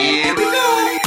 [0.00, 0.98] Here we go.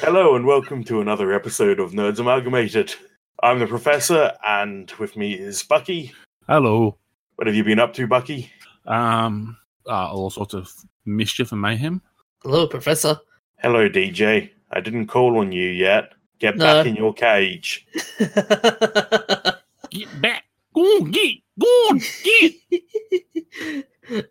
[0.00, 2.94] Hello and welcome to another episode of Nerds Amalgamated.
[3.42, 6.14] I'm the Professor, and with me is Bucky.
[6.46, 6.96] Hello.
[7.36, 8.50] What have you been up to, Bucky?
[8.86, 10.72] Um, uh, all sorts of
[11.04, 12.00] mischief and mayhem.
[12.42, 13.20] Hello, Professor.
[13.58, 14.48] Hello, DJ.
[14.70, 16.14] I didn't call on you yet.
[16.38, 16.64] Get No.
[16.64, 17.86] back in your cage.
[19.90, 20.44] Get back.
[20.74, 21.36] Go on, get.
[21.58, 22.54] Go on, get.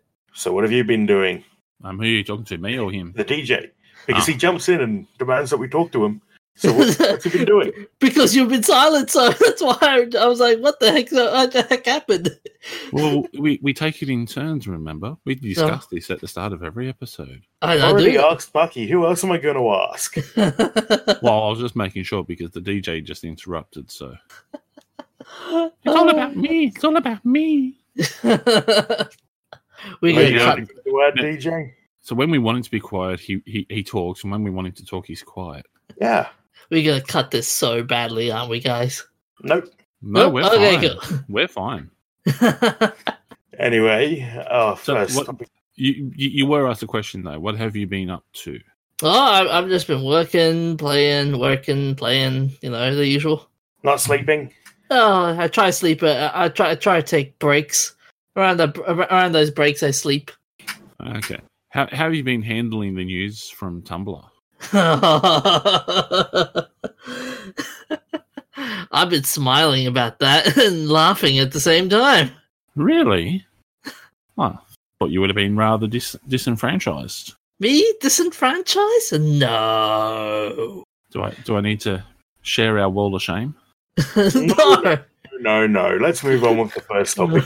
[0.32, 1.42] So, what have you been doing?
[1.82, 3.12] I'm um, who are you talking to, me or him?
[3.16, 3.70] The DJ.
[4.06, 4.32] Because Ah.
[4.32, 6.22] he jumps in and demands that we talk to him.
[6.58, 7.72] So, what, what's he been doing?
[8.00, 11.10] because you've been silent, so that's why I, I was like, "What the heck?
[11.12, 12.30] What the heck happened?"
[12.92, 15.16] Well, we, we take it in turns, remember?
[15.24, 17.42] We discussed this at the start of every episode.
[17.62, 18.20] I, I I already do.
[18.20, 18.88] asked Bucky.
[18.88, 20.16] Who else am I going to ask?
[21.22, 24.16] Well, I was just making sure because the DJ just interrupted, so.
[25.50, 26.66] It's all about me.
[26.74, 27.78] It's all about me.
[28.24, 28.38] we Are
[30.02, 30.38] gonna Yeah.
[30.38, 30.58] cut.
[30.58, 31.72] anything to add, DJ?
[32.00, 34.50] So when we want him to be quiet, he, he, he talks, and when we
[34.50, 35.66] want him to talk, he's quiet.
[36.00, 36.28] Yeah.
[36.70, 39.04] We're gonna cut this so badly, aren't we, guys?
[39.42, 39.72] Nope.
[40.02, 40.80] No, Oh, we're okay, fine.
[40.80, 41.24] good.
[41.28, 41.90] We're fine.
[43.58, 45.48] Anyway, our So first what- topic.
[45.74, 47.38] You, you you were asked a question though.
[47.38, 48.58] What have you been up to?
[49.02, 52.50] oh, I, I've just been working, playing, working, playing.
[52.62, 53.48] You know, the usual.
[53.84, 54.52] Not sleeping.
[54.90, 56.02] Oh, I try to sleep.
[56.02, 56.70] Uh, I try.
[56.72, 57.94] I try to take breaks.
[58.34, 60.30] Around the around those breaks, I sleep.
[61.04, 61.38] Okay.
[61.70, 64.27] How, how have you been handling the news from Tumblr?
[68.90, 72.30] I've been smiling about that and laughing at the same time.
[72.74, 73.46] Really?
[74.36, 74.58] Oh,
[74.98, 77.34] thought you would have been rather dis- disenfranchised.
[77.60, 79.20] Me disenfranchised?
[79.20, 80.84] No.
[81.10, 82.04] Do I do I need to
[82.42, 83.54] share our world of shame?
[84.16, 84.98] no.
[85.40, 85.96] No, no.
[86.00, 87.44] Let's move on with the first topic.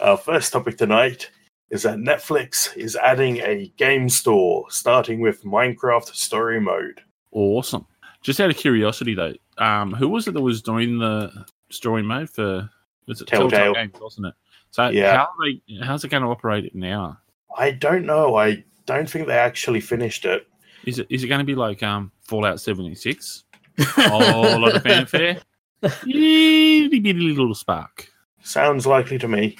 [0.00, 1.30] Our first topic tonight
[1.70, 7.00] is that Netflix is adding a game store starting with Minecraft Story Mode.
[7.32, 7.86] Awesome.
[8.22, 12.30] Just out of curiosity though, um, who was it that was doing the story mode
[12.30, 12.68] for?
[13.06, 13.74] Was it Telltale.
[13.74, 14.34] Games, wasn't it?
[14.70, 15.16] So Yeah.
[15.16, 17.18] how are they, how's it going to operate it now?
[17.56, 18.34] I don't know.
[18.36, 20.46] I don't think they actually finished it.
[20.84, 23.44] Is it is it going to be like um, Fallout seventy six?
[23.98, 25.38] Oh, a lot of fanfare.
[25.82, 28.08] Itty bitty little spark.
[28.42, 29.56] Sounds likely to me.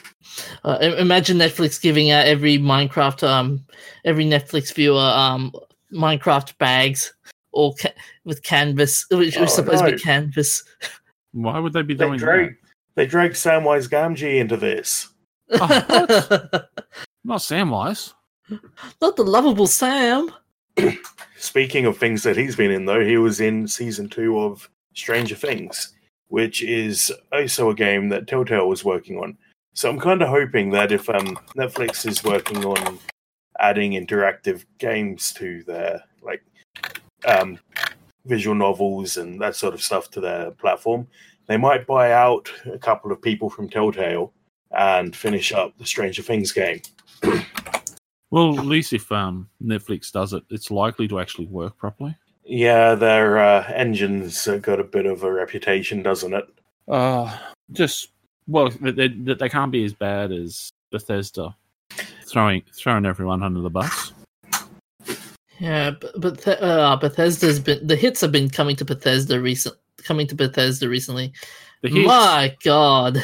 [0.65, 3.65] Uh, imagine Netflix giving out every Minecraft, um,
[4.05, 5.53] every Netflix viewer, um,
[5.93, 7.13] Minecraft bags,
[7.53, 7.93] or ca-
[8.25, 10.63] with canvas, which Oh, was supposed to be canvas.
[11.33, 12.55] Why would they be They doing dragged,
[12.95, 15.09] they dragged Samwise Gamgee into this.
[15.53, 15.67] Oh,
[17.25, 18.13] Not Samwise.
[19.01, 20.31] Not the lovable Sam.
[21.39, 25.35] Speaking of things that he's been in, though, he was in season two of Stranger
[25.35, 25.95] Things,
[26.29, 29.37] which is also a game that Telltale was working on.
[29.75, 32.99] So I'm kind of hoping that if um, Netflix is working on
[33.61, 36.43] adding interactive games to their like
[37.27, 37.59] um,
[38.25, 41.07] visual novels and that sort of stuff to their platform,
[41.47, 44.33] they might buy out a couple of people from Telltale
[44.73, 46.81] and finish up the Stranger Things game.
[48.31, 52.17] Well, at least if um, Netflix does it, it's likely to actually work properly.
[52.47, 56.47] Yeah, their uh, engines uh, got a bit of a reputation, doesn't it?
[56.87, 57.37] Uh,
[57.73, 58.11] just
[58.47, 61.57] well, they, they can't be as bad as Bethesda
[62.27, 64.13] throwing throwing everyone under the bus.
[65.59, 70.27] Yeah, but, but uh, Bethesda's been the hits have been coming to Bethesda recent, coming
[70.27, 71.33] to Bethesda recently.
[71.83, 73.15] The hits, My God,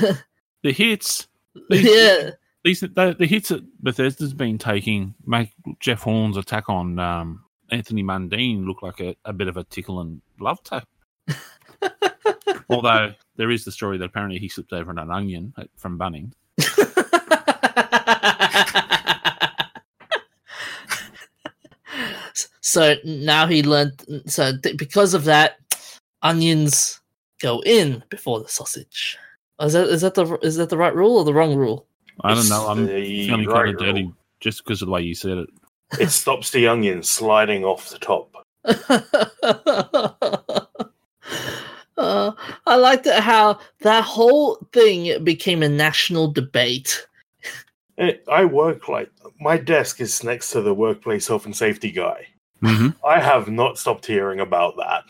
[0.62, 1.28] the hits,
[1.70, 2.30] these, yeah,
[2.64, 8.02] these the, the hits that Bethesda's been taking make Jeff Horn's attack on um, Anthony
[8.02, 10.86] Mundine look like a, a bit of a tickle and love tap.
[12.68, 16.34] Although there is the story that apparently he slipped over an onion at, from Bunning.
[22.60, 24.04] so now he learned.
[24.26, 25.56] So th- because of that,
[26.22, 27.00] onions
[27.40, 29.16] go in before the sausage.
[29.58, 31.86] Oh, is that is that the is that the right rule or the wrong rule?
[32.20, 32.68] I don't know.
[32.68, 34.16] I'm feeling right kind of dirty rule.
[34.40, 35.48] just because of the way you said it.
[36.00, 38.44] It stops the onion sliding off the top.
[41.98, 42.32] uh,
[42.66, 47.06] I liked it how that whole thing became a national debate.
[47.98, 49.10] Eh, I work like
[49.40, 52.26] my desk is next to the workplace health and safety guy.
[52.62, 53.04] Mm-hmm.
[53.04, 55.04] I have not stopped hearing about that.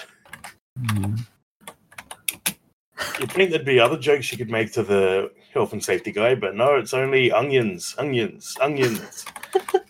[3.20, 6.34] You'd think there'd be other jokes you could make to the health and safety guy,
[6.34, 9.25] but no, it's only onions, onions, onions.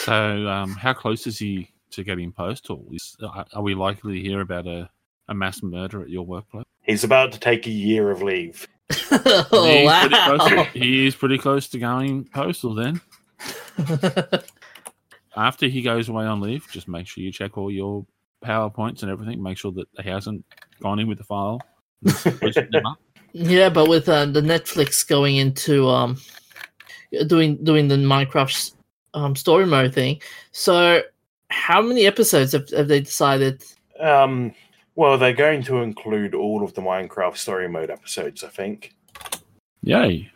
[0.00, 3.74] So, um, how close is he to getting in post, or is, are are we
[3.74, 4.88] likely to hear about a,
[5.28, 6.64] a mass murder at your workplace?
[6.80, 8.66] He's about to take a year of leave.
[9.12, 10.64] oh, he, is pretty close to, wow.
[10.72, 12.74] he is pretty close to going postal.
[12.74, 13.02] Then,
[15.36, 18.06] after he goes away on leave, just make sure you check all your
[18.42, 19.42] powerpoints and everything.
[19.42, 20.46] Make sure that he hasn't
[20.80, 21.60] gone in with the file.
[22.02, 22.98] and spruced them up.
[23.32, 26.16] yeah, but with uh, the Netflix going into um
[27.26, 28.72] doing doing the Minecraft
[29.14, 30.20] um story mode thing,
[30.52, 31.02] so
[31.50, 33.64] how many episodes have, have they decided?
[33.98, 34.54] Um,
[34.94, 38.94] well, they're going to include all of the Minecraft story mode episodes, I think.
[39.82, 40.30] Yay!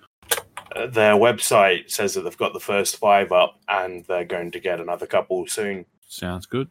[0.74, 4.60] Uh, their website says that they've got the first five up and they're going to
[4.60, 5.84] get another couple soon.
[6.06, 6.68] Sounds good.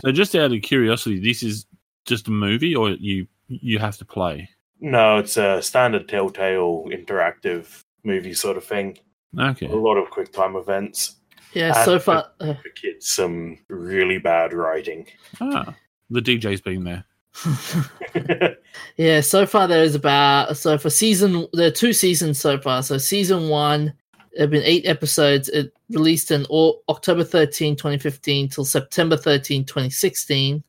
[0.00, 1.66] So, just out of curiosity, this is
[2.04, 4.48] just a movie, or you you have to play?
[4.80, 8.98] No, it's a standard Telltale interactive movie sort of thing.
[9.38, 9.66] Okay.
[9.66, 11.16] A lot of quick time events.
[11.52, 12.30] Yeah, so far.
[12.40, 15.06] Uh, For kids, some really bad writing.
[15.40, 15.74] Ah,
[16.10, 17.04] the DJ's been there.
[18.96, 22.82] Yeah, so far there is about so for season there are two seasons so far.
[22.82, 23.94] So season one,
[24.32, 25.48] there have been eight episodes.
[25.48, 30.62] It released in au- October 13, 2015 till September 13, 2016.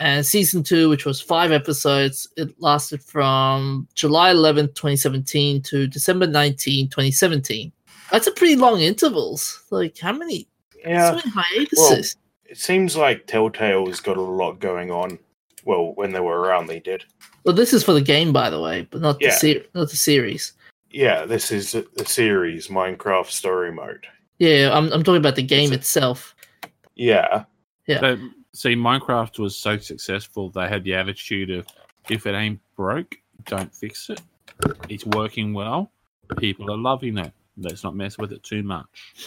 [0.00, 6.26] And season two, which was five episodes, it lasted from July 11th, 2017 to December
[6.26, 7.72] 19, 2017.
[8.10, 9.64] That's a pretty long intervals.
[9.70, 10.48] Like how many
[10.84, 12.16] yeah, so many hiatuses?
[12.44, 15.18] it seems like Telltale's got a lot going on.
[15.64, 17.04] Well, when they were around, they did.
[17.44, 19.96] Well, this is for the game, by the way, but not the ser- not the
[19.96, 20.52] series.
[20.90, 24.06] Yeah, this is the series Minecraft Story Mode.
[24.38, 26.34] Yeah, I'm I'm talking about the game It's itself.
[26.94, 27.44] Yeah,
[27.86, 28.00] Yeah.
[28.00, 28.18] But
[28.52, 31.66] see, Minecraft was so successful, they had the attitude of
[32.08, 34.20] if it ain't broke, don't fix it.
[34.88, 35.90] It's working well.
[36.38, 37.32] People are loving it.
[37.56, 38.86] Let's not mess with it too much.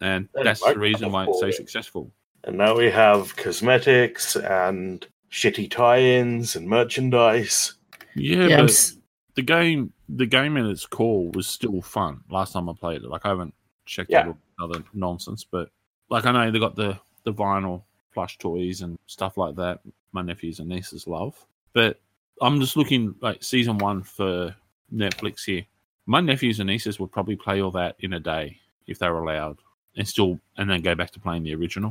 [0.00, 2.10] And And that's the reason why it's so successful.
[2.42, 7.74] and now we have cosmetics and shitty tie-ins and merchandise.
[8.16, 8.92] Yeah, yeah, but
[9.36, 12.20] the game, the game in its core was still fun.
[12.30, 13.54] Last time I played it, like I haven't
[13.86, 14.22] checked Yeah.
[14.22, 15.70] out all the other nonsense, but
[16.10, 17.82] like I know they got the the vinyl
[18.12, 19.80] plush toys and stuff like that.
[20.10, 21.36] My nephews and nieces love,
[21.74, 22.00] but
[22.40, 24.52] I'm just looking like season one for
[24.92, 25.64] Netflix here.
[26.06, 29.22] My nephews and nieces would probably play all that in a day if they were
[29.22, 29.58] allowed,
[29.96, 31.90] and still and then go back to playing the original.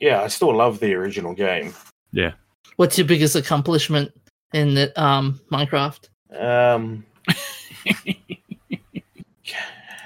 [0.00, 1.72] Yeah, I still love the original game.
[2.12, 2.32] Yeah.
[2.76, 4.10] What's your biggest accomplishment
[4.52, 6.08] in the, um Minecraft?
[6.38, 7.04] Um,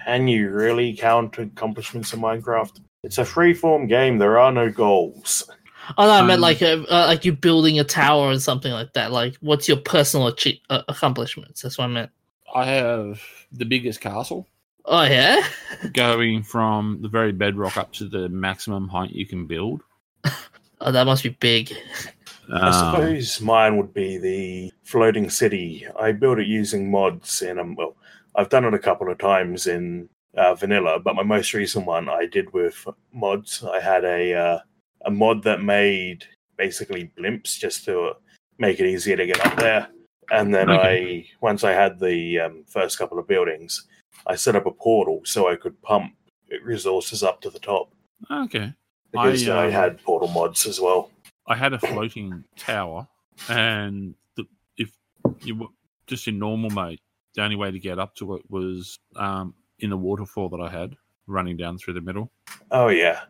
[0.06, 2.80] can you really count accomplishments in Minecraft?
[3.02, 4.18] It's a free-form game.
[4.18, 5.48] There are no goals.
[5.98, 8.72] Oh no, I meant Um, like a, uh, like you building a tower or something
[8.72, 9.12] like that.
[9.12, 11.60] Like, what's your personal achie- uh, accomplishments?
[11.62, 12.10] That's what I meant.
[12.54, 13.20] I have
[13.52, 14.46] the biggest castle.
[14.84, 15.46] Oh yeah,
[15.92, 19.80] going from the very bedrock up to the maximum height you can build.
[20.80, 21.72] oh that must be big.
[22.52, 25.86] I Um, suppose mine would be the floating city.
[25.98, 27.96] I built it using mods and um, well,
[28.36, 32.08] I've done it a couple of times in uh, vanilla, but my most recent one
[32.10, 33.64] I did with mods.
[33.64, 34.58] I had a uh,
[35.06, 36.24] a mod that made
[36.58, 38.12] basically blimps just to
[38.58, 39.88] make it easier to get up there.
[40.30, 43.86] And then I once I had the um, first couple of buildings,
[44.26, 46.14] I set up a portal so I could pump
[46.62, 47.92] resources up to the top
[48.30, 48.72] okay.
[49.10, 51.10] because I, I um, had portal mods as well.
[51.46, 53.06] I had a floating tower,
[53.48, 54.44] and the,
[54.78, 54.92] if
[55.40, 55.66] you were
[56.06, 57.00] just in normal mode,
[57.34, 60.70] the only way to get up to it was um, in the waterfall that I
[60.70, 62.30] had running down through the middle,
[62.70, 63.20] Oh yeah.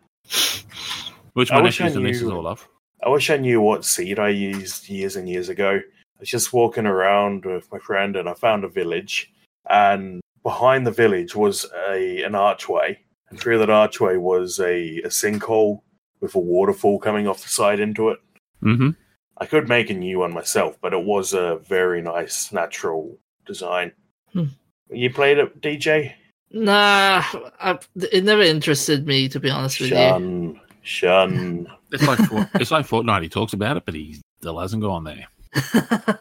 [1.33, 2.69] which my nephews and nieces all love.
[3.05, 5.81] I wish I knew what seed I used years and years ago.
[6.25, 9.31] I was just walking around with my friend and I found a village.
[9.69, 12.99] And behind the village was a an archway.
[13.29, 15.83] And through that archway was a, a sinkhole
[16.21, 18.21] with a waterfall coming off the side into it.
[18.63, 18.91] Mm-hmm.
[19.37, 23.93] I could make a new one myself, but it was a very nice natural design.
[24.33, 24.45] Hmm.
[24.91, 26.15] You played it, DJ?
[26.53, 27.23] Nah,
[27.61, 29.97] I, it never interested me to be honest with you.
[29.97, 30.61] Shun.
[30.81, 31.67] Shun.
[31.93, 33.25] It's like it's like Fortnite.
[33.25, 35.27] He talks about it, but he still hasn't gone there.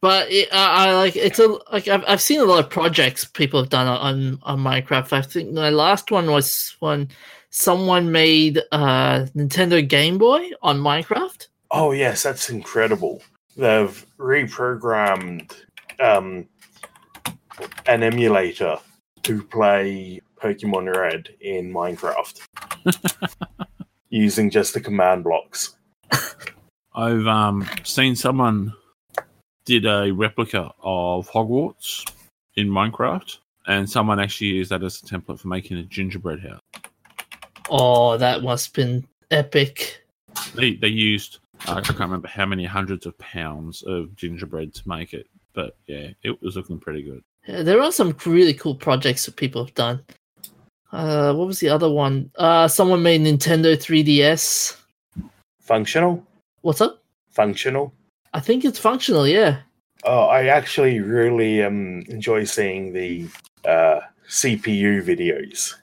[0.00, 3.24] but it, I, I like it's a like I've I've seen a lot of projects
[3.24, 5.12] people have done on on Minecraft.
[5.12, 7.08] I think my last one was when
[7.50, 11.46] someone made a Nintendo Game Boy on Minecraft.
[11.70, 13.22] Oh yes, that's incredible.
[13.56, 15.52] They've reprogrammed
[16.00, 16.46] um,
[17.86, 18.78] an emulator
[19.22, 22.40] to play Pokemon Red in Minecraft
[24.10, 25.76] using just the command blocks.
[26.96, 28.72] I've um, seen someone
[29.66, 32.10] did a replica of Hogwarts
[32.54, 33.36] in Minecraft,
[33.66, 36.60] and someone actually used that as a template for making a gingerbread house.
[37.68, 40.02] Oh, that must have been epic.
[40.54, 45.12] They they used I can't remember how many hundreds of pounds of gingerbread to make
[45.12, 47.22] it, but yeah, it was looking pretty good.
[47.46, 50.02] Yeah, there are some really cool projects that people have done.
[50.92, 52.30] Uh, what was the other one?
[52.36, 54.76] Uh, someone made Nintendo 3DS.
[55.60, 56.24] Functional?
[56.66, 57.00] What's up?
[57.30, 57.94] Functional?
[58.34, 59.28] I think it's functional.
[59.28, 59.60] Yeah.
[60.02, 63.28] Oh, I actually really um, enjoy seeing the
[63.64, 65.74] uh, CPU videos.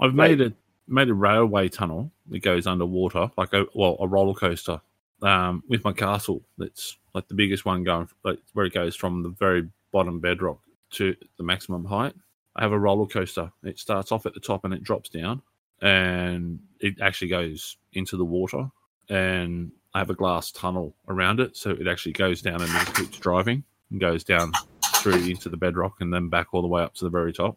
[0.00, 0.52] I've made a
[0.88, 4.80] made a railway tunnel that goes underwater, like a well a roller coaster,
[5.22, 6.42] um, with my castle.
[6.58, 10.58] That's like the biggest one going like where it goes from the very bottom bedrock
[10.94, 12.16] to the maximum height.
[12.56, 13.52] I have a roller coaster.
[13.62, 15.42] It starts off at the top and it drops down,
[15.80, 18.68] and it actually goes into the water.
[19.08, 22.86] And I have a glass tunnel around it, so it actually goes down and then
[22.94, 24.52] keeps driving and goes down
[24.96, 27.56] through into the bedrock and then back all the way up to the very top.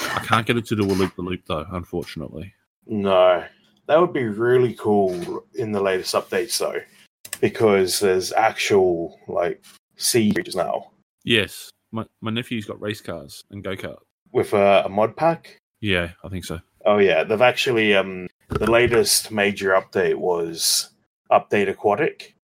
[0.00, 2.54] I can't get it to do a loop the loop though, unfortunately.
[2.86, 3.44] No,
[3.86, 6.80] that would be really cool in the latest updates though,
[7.40, 9.62] because there's actual like
[9.96, 10.90] sea creatures now
[11.24, 13.98] Yes, my, my nephew's got race cars and go kart.
[14.32, 15.58] with a, a mod pack.
[15.80, 16.60] Yeah, I think so.
[16.86, 20.90] Oh yeah, they've actually um the latest major update was
[21.30, 22.34] update aquatic.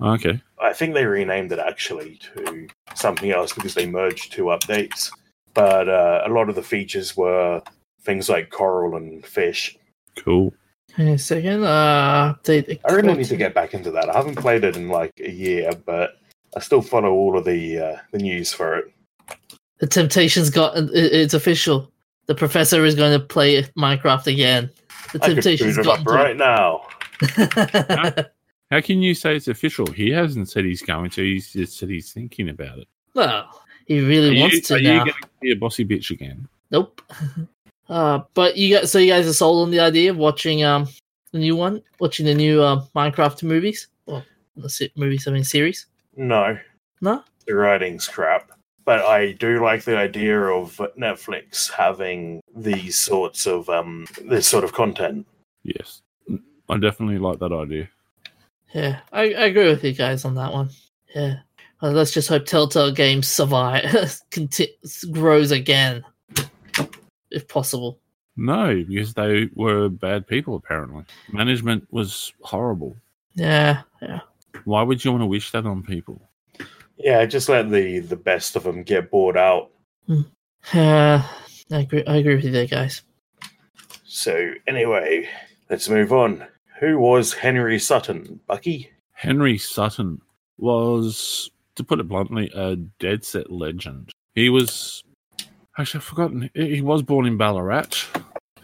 [0.00, 0.40] Okay.
[0.60, 5.10] I think they renamed it actually to something else because they merged two updates.
[5.54, 7.62] But uh, a lot of the features were
[8.02, 9.76] things like coral and fish.
[10.16, 10.54] Cool.
[10.92, 11.64] Hang on a second.
[11.64, 12.80] Uh, update.
[12.88, 14.08] I really need to get back into that.
[14.08, 16.18] I haven't played it in like a year, but
[16.56, 18.92] I still follow all of the uh, the news for it.
[19.78, 21.90] The Temptations got it's official.
[22.26, 24.70] The professor is going to play Minecraft again.
[25.12, 26.82] The I could boot Temptations it got up right now.
[28.70, 29.86] How can you say it's official?
[29.86, 31.22] He hasn't said he's going to.
[31.22, 32.88] He's just said he's thinking about it.
[33.14, 35.04] well, he Are really you, wants to are you now.
[35.04, 36.48] going to be a bossy bitch again?
[36.70, 37.00] Nope.
[37.88, 40.86] Uh, but you got so you guys are sold on the idea of watching um
[41.32, 43.88] the new one, watching the new uh, Minecraft movies.
[44.06, 44.24] Well,
[44.56, 45.86] the se- movies, I mean series.
[46.16, 46.56] No,
[47.00, 47.24] No.
[47.48, 48.49] the writing's crap.
[48.90, 54.64] But I do like the idea of Netflix having these sorts of um this sort
[54.64, 55.28] of content.
[55.62, 56.02] Yes.
[56.68, 57.88] I definitely like that idea.
[58.74, 60.70] Yeah, I, I agree with you guys on that one.
[61.14, 61.36] Yeah.
[61.80, 64.76] Well, let's just hope Telltale Games survive, conti-
[65.12, 66.04] grows again,
[67.30, 68.00] if possible.
[68.36, 71.04] No, because they were bad people, apparently.
[71.32, 72.96] Management was horrible.
[73.34, 74.22] Yeah, yeah.
[74.64, 76.20] Why would you want to wish that on people?
[77.02, 79.70] Yeah, just let the the best of them get bored out.
[80.74, 81.22] Uh,
[81.72, 82.04] I agree.
[82.06, 83.02] I agree with you there, guys.
[84.04, 85.28] So anyway,
[85.70, 86.46] let's move on.
[86.78, 88.40] Who was Henry Sutton?
[88.46, 88.90] Bucky?
[89.12, 90.20] Henry Sutton
[90.58, 94.10] was, to put it bluntly, a dead set legend.
[94.34, 95.02] He was,
[95.78, 98.06] actually, I've forgotten, he he was born in Ballarat.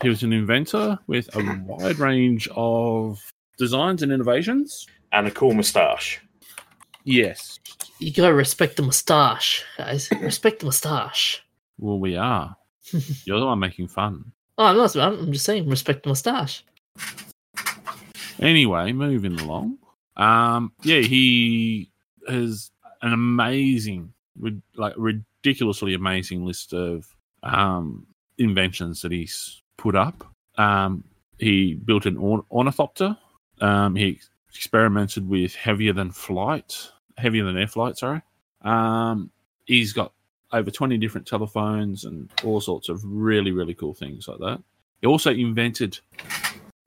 [0.02, 3.18] He was an inventor with a wide range of
[3.56, 4.86] designs and innovations.
[5.12, 6.20] And a cool moustache.
[7.06, 7.60] Yes.
[8.00, 10.10] You gotta respect the mustache, guys.
[10.20, 11.42] respect the mustache.
[11.78, 12.56] Well, we are.
[13.24, 14.32] You're the one making fun.
[14.58, 14.96] Oh, I'm not.
[14.96, 16.64] I'm just saying, respect the mustache.
[18.40, 19.78] Anyway, moving along.
[20.16, 21.90] Um, yeah, he
[22.28, 22.70] has
[23.02, 24.12] an amazing,
[24.76, 27.06] like ridiculously amazing list of
[27.42, 28.06] um,
[28.38, 30.24] inventions that he's put up.
[30.58, 31.04] Um,
[31.38, 33.16] he built an orn- ornithopter.
[33.60, 34.20] Um, he
[34.54, 37.98] experimented with heavier than flight, heavier than air flight.
[37.98, 38.22] Sorry.
[38.62, 39.30] Um,
[39.64, 40.12] he's got
[40.52, 44.62] over twenty different telephones and all sorts of really, really cool things like that.
[45.00, 45.98] He also invented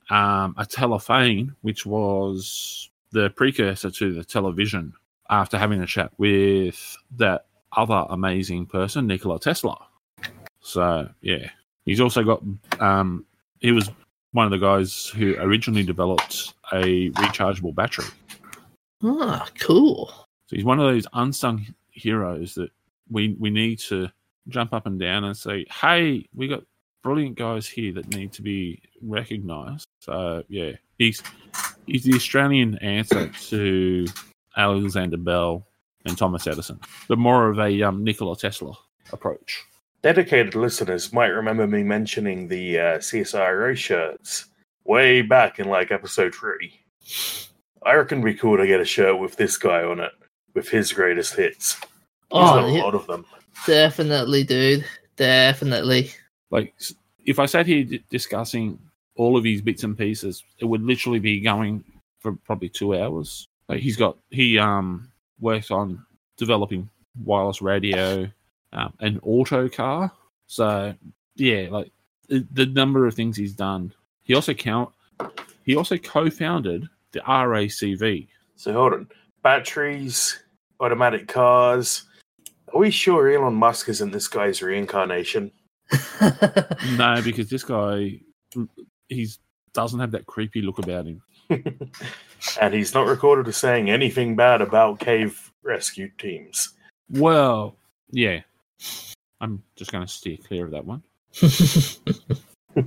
[0.09, 4.93] um, a telephane, which was the precursor to the television.
[5.31, 7.45] After having a chat with that
[7.77, 9.77] other amazing person, Nikola Tesla.
[10.59, 11.51] So yeah,
[11.85, 12.41] he's also got.
[12.79, 13.25] Um,
[13.59, 13.91] he was
[14.31, 18.05] one of the guys who originally developed a rechargeable battery.
[19.03, 20.11] Ah, cool.
[20.47, 22.71] So he's one of those unsung heroes that
[23.09, 24.09] we we need to
[24.47, 26.63] jump up and down and say, "Hey, we got
[27.03, 31.21] brilliant guys here that need to be recognised." So yeah, he's
[31.85, 34.07] he's the Australian answer to
[34.57, 35.65] Alexander Bell
[36.05, 38.73] and Thomas Edison, but more of a um, Nikola Tesla
[39.11, 39.63] approach.
[40.01, 44.45] Dedicated listeners might remember me mentioning the uh, CSIRO shirts
[44.85, 46.79] way back in like episode three.
[47.85, 50.11] I reckon it'd be cool to get a shirt with this guy on it,
[50.53, 51.75] with his greatest hits.
[51.75, 51.85] He's
[52.31, 53.25] Oh, a lot of them.
[53.65, 54.85] definitely, dude.
[55.15, 56.11] Definitely.
[56.51, 56.73] Like
[57.25, 58.79] if I sat here d- discussing
[59.15, 61.83] all of his bits and pieces, it would literally be going
[62.19, 63.47] for probably two hours.
[63.67, 65.09] Like he's got he um
[65.39, 66.05] worked on
[66.37, 66.89] developing
[67.23, 68.27] wireless radio,
[68.73, 70.11] um, an auto car.
[70.47, 70.93] So
[71.35, 71.91] yeah, like
[72.27, 73.93] the, the number of things he's done.
[74.23, 74.89] He also count.
[75.63, 78.27] He also co-founded the RACV.
[78.55, 79.07] So hold on.
[79.43, 80.39] Batteries,
[80.79, 82.03] automatic cars.
[82.73, 85.51] Are we sure Elon Musk isn't this guy's reincarnation?
[86.97, 88.19] No, because this guy,
[89.07, 89.39] he's
[89.73, 91.21] doesn't have that creepy look about him.
[92.61, 96.73] and he's not recorded as saying anything bad about cave rescue teams.
[97.09, 97.75] Well,
[98.11, 98.41] yeah,
[99.41, 101.03] I'm just going to steer clear of that one.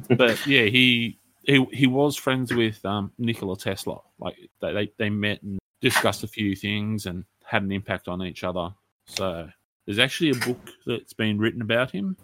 [0.09, 4.01] But yeah, he he he was friends with um, Nikola Tesla.
[4.19, 8.45] Like they, they met and discussed a few things and had an impact on each
[8.45, 8.71] other.
[9.07, 9.49] So
[9.85, 12.17] there's actually a book that's been written about him,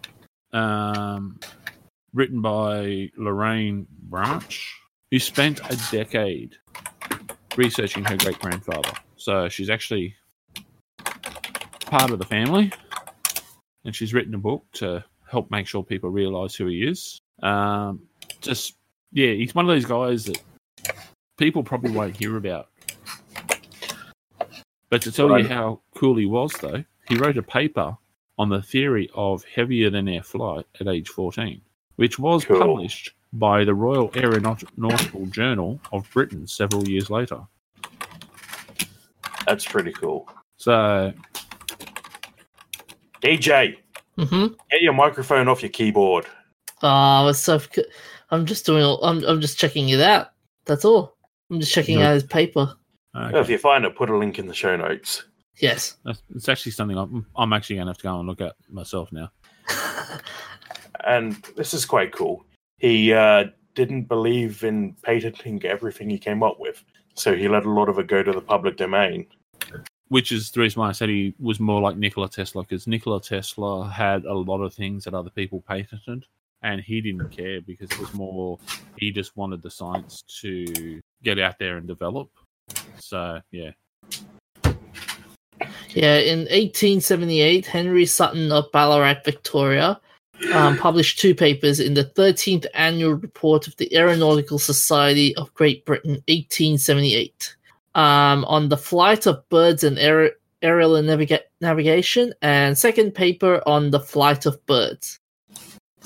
[0.53, 1.41] um,
[2.15, 6.57] written by Lorraine Branch, who spent a decade
[7.57, 8.93] researching her great grandfather.
[9.17, 10.15] So she's actually
[11.81, 12.73] part of the family,
[13.85, 17.21] and she's written a book to help make sure people realize who he is.
[17.43, 18.03] Um,
[18.41, 18.75] just
[19.12, 20.41] yeah, he's one of those guys that
[21.37, 22.69] people probably won't hear about.
[24.91, 25.43] But to tell Right.
[25.43, 27.97] you how cool he was, though, he wrote a paper
[28.38, 31.61] on the theory of heavier than air flight at age 14,
[31.97, 32.59] which was Cool.
[32.61, 37.41] published by the Royal Aeronautical Journal of Britain several years later.
[39.47, 40.29] That's pretty cool.
[40.57, 41.12] So,
[43.21, 43.77] DJ,
[44.17, 46.27] hmm get your microphone off your keyboard.
[46.83, 47.61] Oh, it's so.
[48.31, 48.83] C- I'm just doing.
[48.83, 49.25] all- I'm.
[49.25, 50.29] I'm just checking it out.
[50.67, 51.17] That's all.
[51.51, 52.07] I'm just checking No.
[52.07, 52.75] out his paper.
[53.17, 53.39] okay.
[53.41, 55.25] If you find it, put a link in the show notes.
[55.61, 55.97] Yes.
[56.05, 58.55] That's- it's actually something I'm, I'm actually going to have to go and look at
[58.71, 59.31] myself now.
[61.07, 62.45] And this is quite cool.
[62.79, 63.45] He uh,
[63.75, 67.99] didn't believe in patenting everything he came up with, so he let a lot of
[67.99, 69.27] it go to the public domain.
[70.09, 73.21] which is the reason why I said he was more like Nikola Tesla because Nikola
[73.23, 76.25] Tesla had a lot of things that other people patented,
[76.62, 78.59] and he didn't care because it was more
[78.97, 82.29] he just wanted the science to get out there and develop.
[82.99, 83.71] So yeah,
[85.94, 90.01] Yeah, in 1878, Henry Sutton of Ballarat, Victoria,
[90.53, 95.85] um, published two papers in the 13th annual report of the Aeronautical Society of Great
[95.85, 97.57] Britain, 1878,
[97.94, 103.90] um, on the flight of birds and aer- aerial naviga- navigation, and second paper on
[103.90, 105.18] the flight of birds.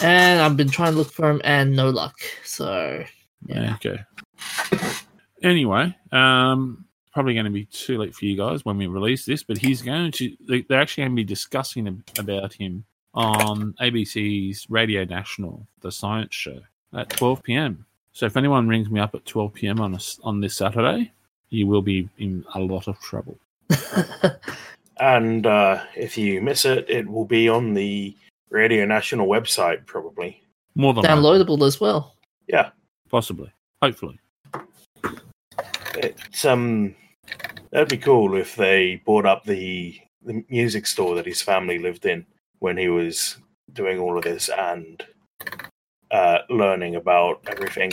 [0.02, 2.16] And I've been trying to look for him, and no luck.
[2.44, 3.04] So
[3.46, 4.00] yeah, okay.
[5.42, 9.42] Anyway, um, probably going to be too late for you guys when we release this,
[9.42, 10.36] but he's going to.
[10.48, 12.84] they- They're actually going to be discussing about him
[13.14, 16.60] on ABC's Radio National, the Science Show,
[16.94, 17.84] at 12 p.m.
[18.12, 19.80] So if anyone rings me up at 12 p.m.
[19.80, 21.12] on a s on this Saturday,
[21.50, 23.38] you will be in a lot of trouble.
[25.00, 28.14] And uh, if you miss it, it will be on the
[28.52, 30.42] Radio National website, probably.
[30.74, 32.16] More than likely, downloadable as well.
[32.46, 32.70] Yeah,
[33.10, 34.18] possibly, hopefully.
[35.96, 36.94] it's um,
[37.70, 42.06] that'd be cool if they bought up the the music store that his family lived
[42.06, 42.24] in
[42.60, 43.38] when he was
[43.72, 45.04] doing all of this and
[46.10, 47.92] uh, learning about everything,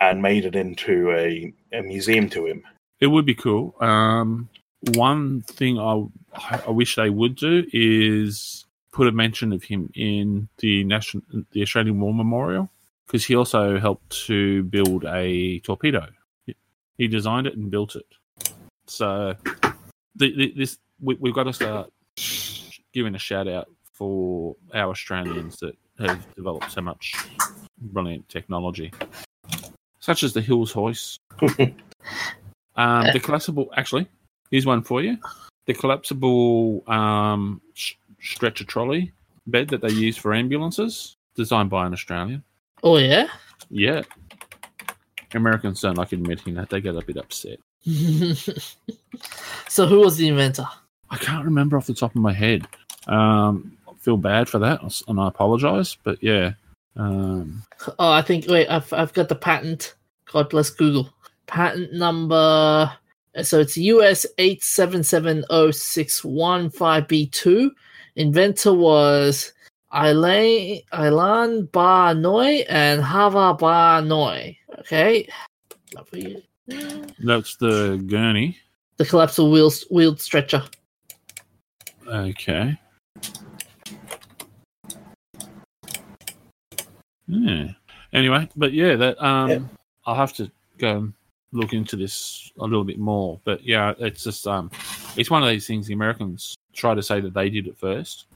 [0.00, 2.62] and made it into a, a museum to him.
[3.00, 3.74] It would be cool.
[3.80, 4.48] Um,
[4.94, 6.04] one thing I
[6.66, 8.65] I wish they would do is
[8.96, 12.70] put a mention of him in the national the Australian War Memorial
[13.06, 16.06] because he also helped to build a torpedo.
[16.96, 18.06] He designed it and built it.
[18.86, 19.34] So
[20.14, 21.92] the, the, this we, we've got to start
[22.94, 27.14] giving a shout out for our Australians that have developed so much
[27.78, 28.90] brilliant technology,
[30.00, 31.20] such as the Hills hoist.
[32.78, 34.06] Um, the collapsible, actually,
[34.50, 35.16] here's one for you.
[35.64, 39.12] The collapsible um, sh- stretcher trolley
[39.46, 42.42] bed that they use for ambulances, designed by an Australian.
[42.82, 43.28] Oh yeah.
[43.70, 44.02] Yeah.
[45.34, 46.70] Americans don't like admitting that.
[46.70, 47.58] They get a bit upset.
[49.68, 50.66] so who was the inventor?
[51.10, 52.66] I can't remember off the top of my head.
[53.06, 55.96] Um, I feel bad for that, and I apologize.
[56.02, 56.52] But yeah,
[56.96, 57.62] um,
[57.98, 59.94] Oh, I think wait, I've I've got the patent.
[60.32, 61.12] God bless Google.
[61.46, 62.92] Patent number.
[63.42, 67.72] So it's US eight seven seven zero six one five B two.
[68.16, 69.52] Inventor was
[69.92, 74.56] Ilan Ilan Ba Noi and Hava Ba Noi.
[74.80, 75.28] Okay.
[77.22, 78.58] That's the gurney.
[78.96, 80.64] The collapsible wheel wheeled stretcher.
[82.06, 82.78] Okay.
[87.28, 87.68] Yeah.
[88.12, 89.58] Anyway, but yeah, that um, Yeah.
[90.06, 91.12] I'll have to go and
[91.52, 93.40] look into this a little bit more.
[93.44, 94.70] But yeah, it's just um,
[95.16, 95.86] it's one of these things.
[95.86, 98.26] The Americans try to say that they did it first,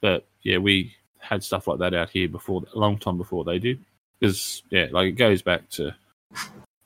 [0.00, 3.58] but yeah, we had stuff like that out here before a long time before they
[3.58, 3.84] did.
[4.18, 5.94] Because yeah, like it goes back to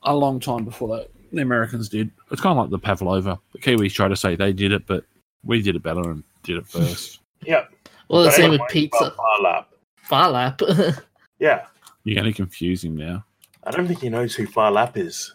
[0.03, 2.11] a long time before that the Americans did.
[2.31, 3.39] It's kind of like the pavlova.
[3.53, 5.05] The Kiwis try to say they did it, but
[5.45, 7.21] we did it better and did it first.
[7.47, 7.67] Yeah.
[8.09, 9.11] Well, the same with pizza.
[9.11, 9.69] Phar Lap.
[10.09, 11.03] Farlap.
[11.39, 11.67] Yeah.
[12.05, 13.23] You're going to confuse him now.
[13.65, 15.35] I don't think he knows who Phar Lap is.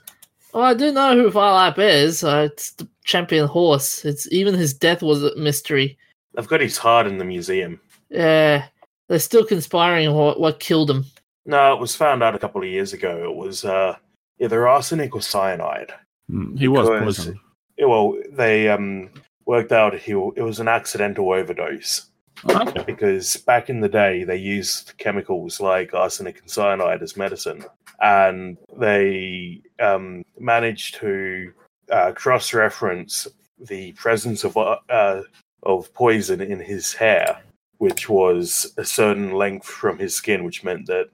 [0.51, 2.23] well, I do know who Phar Lap is.
[2.23, 4.05] Uh, it's the champion horse.
[4.05, 5.97] It's even his death was a mystery.
[6.35, 7.81] They've got his heart in the museum.
[8.09, 8.65] Yeah,
[9.07, 11.05] they're still conspiring what, what killed him.
[11.45, 13.23] No, it was found out a couple of years ago.
[13.23, 13.95] It was uh,
[14.39, 15.91] either arsenic or cyanide.
[16.29, 17.39] Mm, He was poisoned.
[17.77, 19.09] Yeah, well, they um,
[19.45, 22.09] worked out he, it was an accidental overdose
[22.47, 22.83] Okay.
[22.85, 27.65] because back in the day they used chemicals like arsenic and cyanide as medicine,
[28.01, 31.51] and they um, managed to
[31.91, 33.27] uh, cross-reference
[33.67, 35.21] the presence of uh, uh,
[35.63, 37.41] of poison in his hair,
[37.77, 41.09] which was a certain length from his skin, which meant that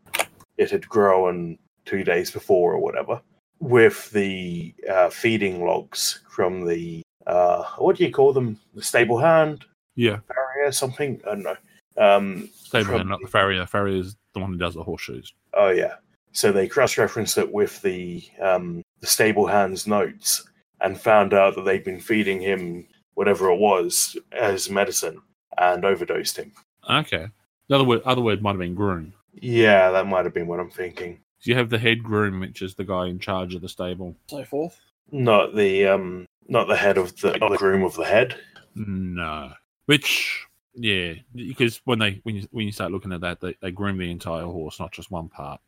[0.57, 3.19] it had grown two days before or whatever,
[3.59, 8.59] with the uh, feeding logs from the uh, what do you call them?
[8.75, 10.19] The stable hand Yeah.
[10.27, 11.19] farrier, something.
[11.25, 11.57] I don't know.
[11.97, 13.65] Um, Stable hand, not the farrier.
[13.65, 15.33] Farrier is the one who does the horseshoes.
[15.53, 15.95] oh yeah.
[16.33, 20.43] So they cross-referenced it with the um, the stable hand's notes
[20.81, 25.21] and found out that they'd been feeding him whatever it was as medicine
[25.57, 26.51] and overdosed him.
[26.89, 27.27] Okay.
[27.67, 29.13] The other word, other word might have been groom.
[29.33, 31.19] Yeah, that might have been what I'm thinking.
[31.41, 34.15] You have the head groom, which is the guy in charge of the stable.
[34.27, 34.79] So forth.
[35.11, 38.35] Not the um, not the head of the, not the groom of the head.
[38.75, 39.53] No.
[39.85, 43.71] Which, yeah, because when they when you when you start looking at that, they, they
[43.71, 45.61] groom the entire horse, not just one part.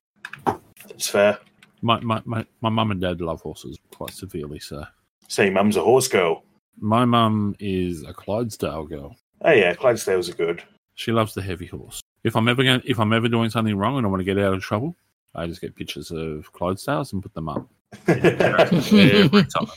[0.90, 1.38] It's fair.
[1.82, 4.84] My my my my mum and dad love horses quite severely, so
[5.28, 6.44] Say, mum's a horse girl.
[6.80, 9.16] my mum is a Clydesdale girl.
[9.42, 10.64] Oh yeah, Clydesdales are good.
[10.96, 12.02] She loves the heavy horse.
[12.24, 14.40] If I'm ever going, if I'm ever doing something wrong and I want to get
[14.40, 14.96] out of trouble,
[15.36, 17.68] I just get pictures of Clydesdales and put them up.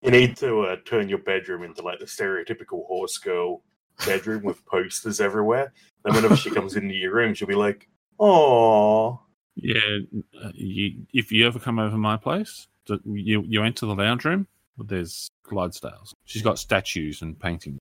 [0.00, 3.62] You need to uh, turn your bedroom into like the stereotypical horse girl
[4.06, 5.72] bedroom with posters everywhere.
[6.04, 7.88] Then whenever she comes into your room, she'll be like,
[8.20, 9.20] "Oh,
[9.60, 9.98] Yeah,
[10.42, 12.68] uh, you, if you ever come over my place,
[13.04, 14.46] you you enter the lounge room.
[14.78, 16.12] There's Clydesdales.
[16.24, 17.80] She's got statues and paintings.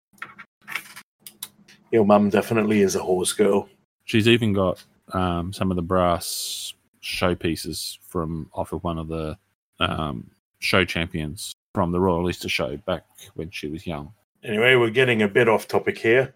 [1.91, 3.69] your mum definitely is a horse girl."
[4.05, 9.37] She's even got um, some of the brass showpieces from off of one of the
[9.79, 14.11] um, show champions from the Royal Easter Show back when she was young.
[14.43, 16.33] Anyway, we're getting a bit off topic here.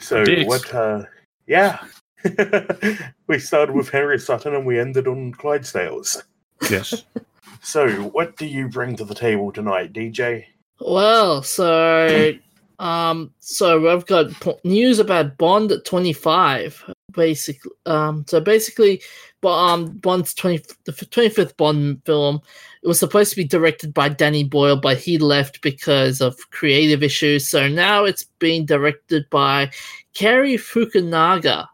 [0.00, 0.46] So Dicks.
[0.46, 0.74] what?
[0.74, 1.04] Uh,
[1.46, 1.78] yeah,
[3.26, 6.22] we started with Henry Sutton and we ended on Clydesdales.
[6.70, 7.04] Yes.
[7.62, 10.44] So, what do you bring to the table tonight, DJ?
[10.78, 12.34] Well, so
[12.78, 16.82] um, so I've got po- news about Bond at twenty five.
[17.12, 19.02] Basically, um, so basically,
[19.40, 22.40] Bo- um, Bond's twenty the twenty fifth Bond film.
[22.82, 27.02] It was supposed to be directed by Danny Boyle, but he left because of creative
[27.02, 27.48] issues.
[27.48, 29.70] So now it's being directed by
[30.14, 31.66] Cary Fukunaga.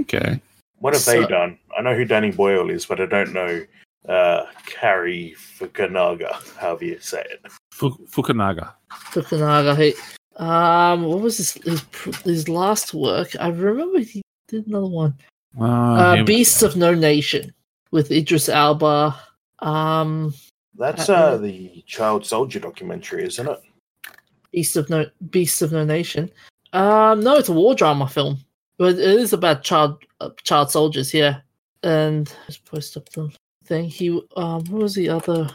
[0.00, 0.40] Okay.
[0.78, 1.58] What have they done?
[1.76, 3.64] I know who Danny Boyle is, but I don't know
[4.08, 7.44] uh, Cary Fukunaga, however you say it.
[7.74, 8.72] Fukunaga.
[8.90, 9.76] Fukunaga.
[9.76, 9.94] He,
[10.36, 11.84] um, what was his, his
[12.24, 13.36] his last work?
[13.38, 15.14] I remember he did another one.
[15.58, 17.52] Uh, Uh, Beasts of No Nation
[17.90, 19.18] with Idris Elba.
[19.58, 20.32] Um,
[20.78, 23.60] That's Uh, uh, the child soldier documentary, isn't it?
[24.52, 26.30] Beasts of No Beasts of No Nation.
[26.72, 28.38] Um, no, it's a war drama film,
[28.80, 31.12] but it is about child uh, child soldiers.
[31.12, 31.40] Yeah,
[31.82, 33.30] and just post up the
[33.66, 33.84] thing.
[33.84, 35.48] He um, what was the other?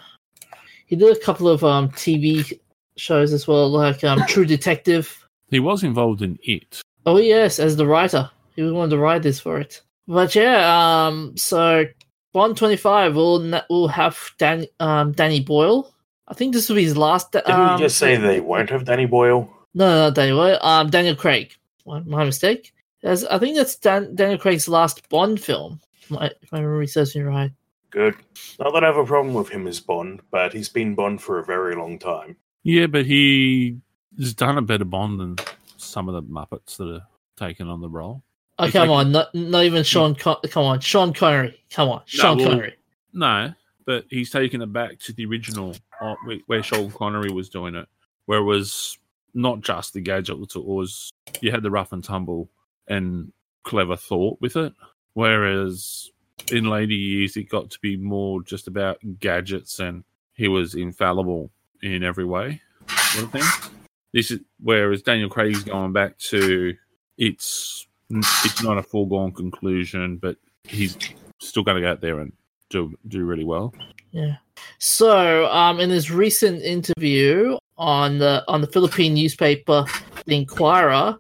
[0.86, 2.58] He did a couple of um TV
[2.98, 5.28] shows as well, like um True Detective.
[5.50, 6.82] he was involved in it.
[7.08, 9.82] Oh yes, as the writer, he was one of the writers for it.
[10.08, 11.86] But yeah, um, so
[12.32, 15.92] Bond twenty five will na- will have Dan um Danny Boyle.
[16.28, 17.32] I think this will be his last.
[17.32, 19.50] Didn't um, you just say they won't have Danny Boyle?
[19.74, 20.38] No, no, not Daniel.
[20.38, 21.52] Boyle, Um, Daniel Craig.
[21.88, 22.72] My, my mistake.
[23.06, 25.80] That's, I think that's Dan, Daniel Craig's last Bond film.
[26.02, 27.52] If my, if my memory serves me right.
[27.91, 28.15] Good.
[28.60, 31.38] Not that I have a problem with him as Bond, but he's been Bond for
[31.38, 32.36] a very long time.
[32.63, 33.78] Yeah, but he
[34.18, 35.36] has done a better Bond than
[35.78, 37.06] some of the Muppets that are
[37.38, 38.24] taken on the role.
[38.58, 40.15] Oh, It's come like- on, not, not even Sean.
[40.15, 41.62] Con- come on, Sean Connery.
[41.70, 42.74] Come on, Sean well- Connery.
[43.13, 43.54] No,
[43.86, 47.76] but he's taken it back to the original uh, where- where Sean Connery was doing
[47.76, 47.88] it,
[48.26, 48.98] where it was
[49.36, 52.50] not just the gadget, it was you had the rough and tumble
[52.88, 53.32] and
[53.63, 54.74] clever thought with it.
[55.13, 56.12] Whereas
[56.52, 61.52] in later years, it got to be more just about gadgets and he was infallible
[61.82, 63.71] in every way, sort of thing.
[64.13, 66.76] This is whereas Daniel Craig's going back to
[67.17, 70.98] it's it's not a foregone conclusion, but he's
[71.39, 72.32] still going to go out there and
[72.69, 73.74] do do really well.
[74.12, 74.36] Yeah.
[74.80, 79.86] So, um, in his recent interview on the on the Philippine newspaper,
[80.26, 81.17] The Inquirer,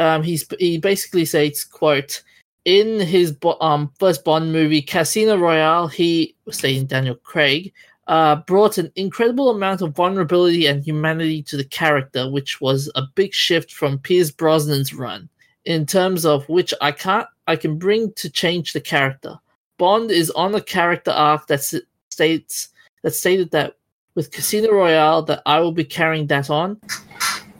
[0.00, 2.22] um, he's he basically says, "quote."
[2.66, 7.72] In his um, first Bond movie, Casino Royale, he, saying Daniel Craig,
[8.06, 13.02] uh, brought an incredible amount of vulnerability and humanity to the character, which was a
[13.14, 15.28] big shift from Pierce Brosnan's run.
[15.64, 19.38] In terms of which I can't, I can bring to change the character.
[19.78, 21.62] Bond is on a character arc that
[22.10, 22.68] states
[23.02, 23.76] that stated that
[24.14, 26.78] with Casino Royale that I will be carrying that on.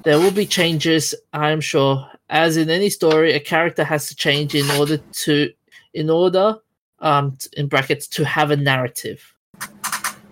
[0.02, 2.09] There will be changes, I'm sure.
[2.30, 5.52] As in any story, a character has to change in order to,
[5.94, 6.56] in order,
[7.00, 9.34] um, t- in brackets, to have a narrative.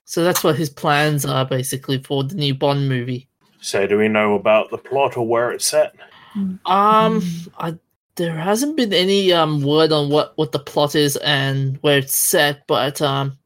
[0.04, 3.28] So that's what his plans are basically for the new Bond movie.
[3.60, 5.94] So, do we know about the plot or where it's set?
[6.64, 7.22] Um,
[7.58, 7.76] I
[8.18, 12.16] there hasn't been any um word on what what the plot is and where it's
[12.16, 13.36] set, but um,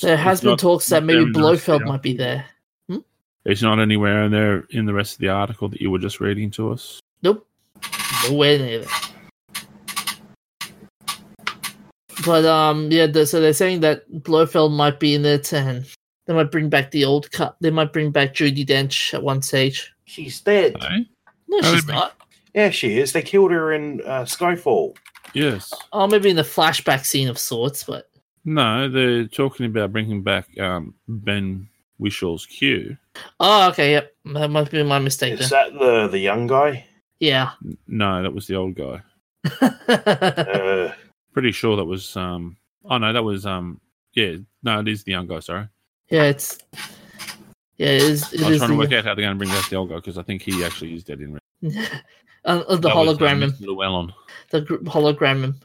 [0.00, 2.26] there has been talks that maybe there in the rest of Blofeld might be article.
[2.26, 2.46] there.
[3.44, 6.18] It's not anywhere in there in the rest of the article that you were just
[6.20, 7.00] reading to us.
[8.28, 8.84] Nope, nowhere near.
[12.24, 13.06] But um, yeah.
[13.06, 15.84] The, so they're saying that Blofeld might be in it, and
[16.26, 17.56] they might bring back the old cut.
[17.60, 19.92] They might bring back Judi Dench at one stage.
[20.06, 20.76] She's dead.
[21.48, 22.14] No, Oh, she's they- not.
[22.54, 23.12] Yeah, she is.
[23.12, 24.96] They killed her in uh, Skyfall.
[25.34, 25.72] Yes.
[25.92, 28.08] Oh, maybe in the flashback scene of sorts, but
[28.46, 32.96] No, they're talking about bringing back um, Ben Whishaw's Q.
[33.40, 35.74] oh, okay, yep, that might be my mistake Is then.
[35.74, 36.86] that the the young guy?
[37.20, 37.52] Yeah.
[37.86, 39.02] No, that was the old guy.
[39.88, 40.92] Uh,
[41.32, 42.16] Pretty sure that was.
[42.16, 43.44] Um, oh no, that was.
[43.46, 43.80] Um,
[44.14, 45.40] yeah, no, it is the young guy.
[45.40, 45.68] Sorry,
[46.10, 46.58] Yeah, it's
[47.76, 48.32] yeah, it is.
[48.32, 49.68] It I was is trying to the, work out how they're going to bring back
[49.68, 51.34] the old guy because I think he actually is dead in.
[51.62, 51.72] real-
[52.46, 53.66] uh, uh, the That hologram him, Mr.
[53.66, 54.12] Llewelyn.
[54.50, 55.60] the gr- hologram him.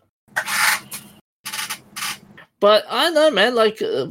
[2.59, 3.55] But I know, man.
[3.55, 4.07] Like, uh,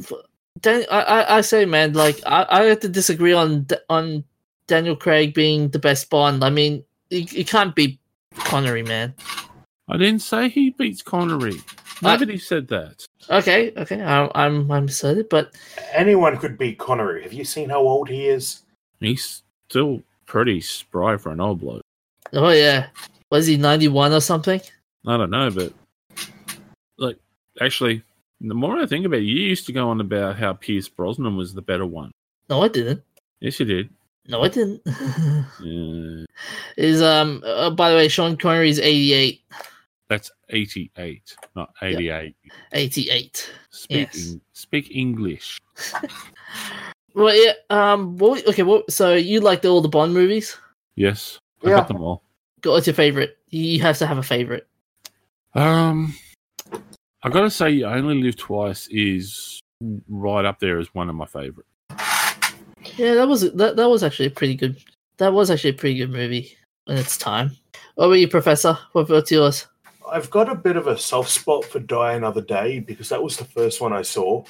[0.59, 1.93] Dan- I, I, I say, man.
[1.93, 4.23] Like, I, I have to disagree on D- on
[4.67, 6.43] Daniel Craig being the best Bond.
[6.43, 7.99] I mean, you, you can't beat
[8.35, 9.13] Connery, man.
[9.89, 11.61] I didn't say he beats Connery.
[12.01, 13.05] Nobody said that.
[13.29, 15.53] Okay, okay, I, I'm I'm excited, but
[15.93, 17.21] anyone could beat Connery.
[17.23, 18.63] Have you seen how old he is?
[18.99, 21.83] He's still pretty spry for an old bloke.
[22.33, 22.87] oh yeah,
[23.29, 24.61] was he 91 or something?
[25.05, 25.73] I don't know, but
[26.97, 27.17] like
[27.59, 28.01] actually,
[28.39, 31.35] the more I think about it, you used to go on about how Pierce Brosnan
[31.35, 32.11] was the better one.
[32.49, 33.03] No, I didn't.
[33.41, 33.89] Yes, you did.
[34.27, 34.81] No, I didn't.
[35.61, 36.25] Yeah,
[36.77, 39.41] Is um uh, by the way, Sean Connery is 88.
[40.09, 42.35] that's eighty-eight, not eighty-eight.
[42.73, 43.51] 88.
[43.71, 44.35] Speak Yes.
[44.53, 45.59] Speak English.
[47.13, 47.51] Well, yeah.
[47.69, 48.15] Um.
[48.15, 48.63] What, okay.
[48.63, 50.55] Well, so you liked all the Bond movies?
[50.95, 51.75] Yes, I Yeah.
[51.75, 52.23] got them all.
[52.63, 53.37] What's your favorite?
[53.49, 54.65] You have to have a favorite.
[55.53, 56.15] Um,
[57.21, 59.59] I gotta say, "You Only Live Twice" is
[60.07, 61.65] right up there as one of my favorite.
[62.97, 63.75] Yeah, that was that.
[63.75, 64.77] That was actually a pretty good.
[65.17, 66.55] That was actually a pretty good movie
[66.87, 67.51] in its time.
[67.95, 68.77] What about you, Professor?
[68.93, 69.67] What, what's yours?
[70.11, 73.37] I've got a bit of a soft spot for Die Another Day because that was
[73.37, 74.43] the first one I saw.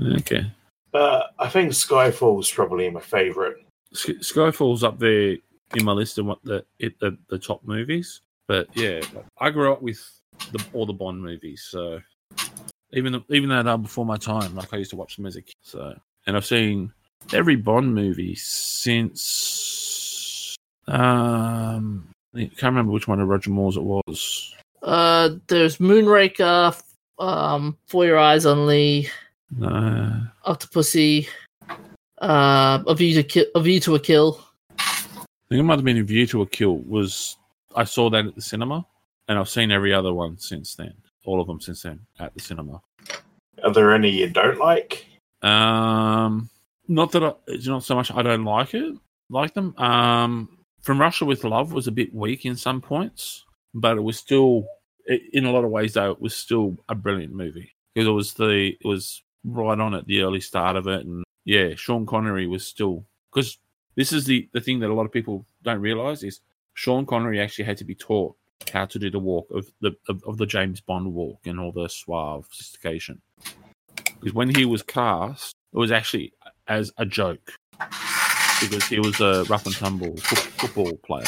[0.00, 0.50] Okay,
[0.90, 3.58] But I think Skyfall's probably my favorite.
[3.92, 5.36] Sk- Skyfall's up there
[5.74, 8.20] in my list of what the it, the the top movies.
[8.48, 9.00] But yeah,
[9.38, 10.02] I grew up with
[10.52, 12.00] the, all the Bond movies, so
[12.92, 15.42] even even though they're before my time, like I used to watch them as a
[15.42, 15.54] kid.
[15.62, 15.94] So,
[16.26, 16.92] and I've seen
[17.32, 19.76] every Bond movie since
[20.88, 24.54] um I can't remember which one of Roger Moore's it was.
[24.82, 26.80] Uh, there's Moonraker,
[27.18, 29.08] um, For Your Eyes Only,
[29.54, 31.28] No, Octopussy,
[32.22, 34.42] uh, A View to Kill, A View to a Kill.
[34.78, 36.78] I think it might have been a View to a Kill.
[36.78, 37.36] Was
[37.76, 38.86] I saw that at the cinema,
[39.28, 40.94] and I've seen every other one since then.
[41.24, 42.80] All of them since then at the cinema.
[43.62, 45.06] Are there any you don't like?
[45.42, 46.48] Um,
[46.88, 48.94] not that I, it's not so much I don't like it,
[49.30, 49.74] like them.
[49.76, 54.18] Um, From Russia with Love was a bit weak in some points, but it was
[54.18, 54.66] still,
[55.32, 58.34] in a lot of ways, though, it was still a brilliant movie because it was
[58.34, 62.46] the it was right on at the early start of it, and yeah, Sean Connery
[62.46, 63.58] was still because
[63.96, 66.40] this is the the thing that a lot of people don't realize is
[66.74, 68.34] Sean Connery actually had to be taught
[68.72, 71.72] how to do the walk of the of, of the James Bond walk and all
[71.72, 73.20] the suave sophistication
[74.22, 76.32] because when he was cast, it was actually
[76.68, 77.52] as a joke
[78.60, 81.26] because he was a rough and tumble fo- football player.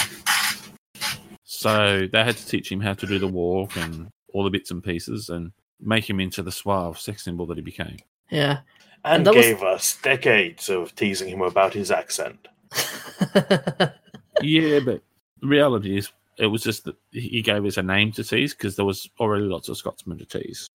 [1.43, 4.71] So they had to teach him how to do the walk and all the bits
[4.71, 7.97] and pieces and make him into the suave sex symbol that he became.
[8.31, 8.59] Yeah.
[9.05, 12.49] And, And that was- gave us decades of teasing him about his accent.
[14.43, 15.03] yeah, but
[15.41, 18.77] the reality is it was just that he gave us a name to tease because
[18.77, 20.67] there was already lots of Scotsmen to tease.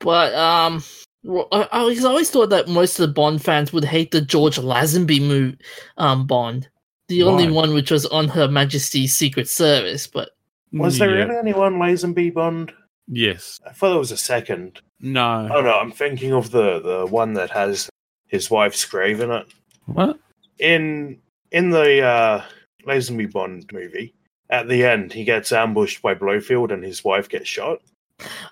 [0.00, 0.82] But um,
[1.24, 4.10] well, I, I, 'cause I always thought that most of the Bond fans would hate
[4.10, 5.56] the George Lazenby move,
[5.96, 6.68] um, Bond,
[7.08, 10.06] the only one which was on Her Majesty's Secret Service.
[10.06, 10.30] But
[10.72, 11.24] Was there Yeah.
[11.24, 12.72] really only one Lazenby Bond?
[13.10, 13.58] Yes.
[13.66, 14.80] I thought there was a second.
[15.00, 15.48] No.
[15.52, 17.88] Oh no, I'm thinking of the the one that has
[18.26, 19.46] his wife's grave in it.
[19.86, 20.18] What?
[20.58, 21.18] In
[21.52, 22.42] in the uh,
[22.86, 24.12] Lazenby Bond movie,
[24.50, 27.80] at the end, he gets ambushed by Blofeld and his wife gets shot.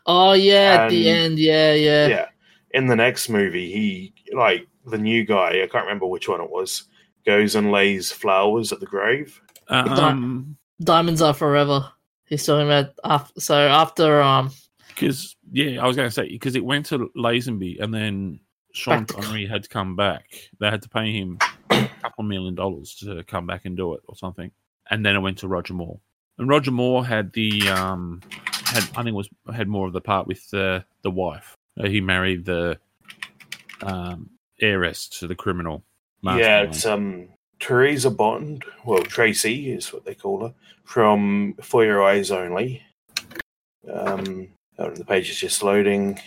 [0.07, 2.27] oh yeah, at the end, yeah, yeah, yeah.
[2.73, 5.63] In the next movie, he like the new guy.
[5.63, 6.85] I can't remember which one it was.
[7.25, 9.41] Goes and lays flowers at the grave.
[9.69, 11.91] Um, Diamonds Are Forever.
[12.27, 13.41] He's talking about after.
[13.41, 14.51] So after um,
[14.89, 18.41] because yeah, I was going to say because it went to Lazenby and then
[18.73, 20.25] Sean Back to- Connery had to come back.
[20.61, 21.39] They had to pay him
[21.71, 24.51] a couple million dollars to come back and do it or something.
[24.91, 25.99] And then it went to Roger Moore.
[26.39, 28.21] And Roger Moore had the um
[28.65, 31.56] had I think was had more of the part with the the wife.
[31.79, 32.79] Uh, he married the
[33.83, 35.83] um heiress to the criminal.
[36.23, 38.65] Yeah, it's um Teresa Bond.
[38.85, 42.83] Well, Tracy is what they call her from For Your Eyes Only.
[43.91, 46.19] Um, oh, the page is just loading.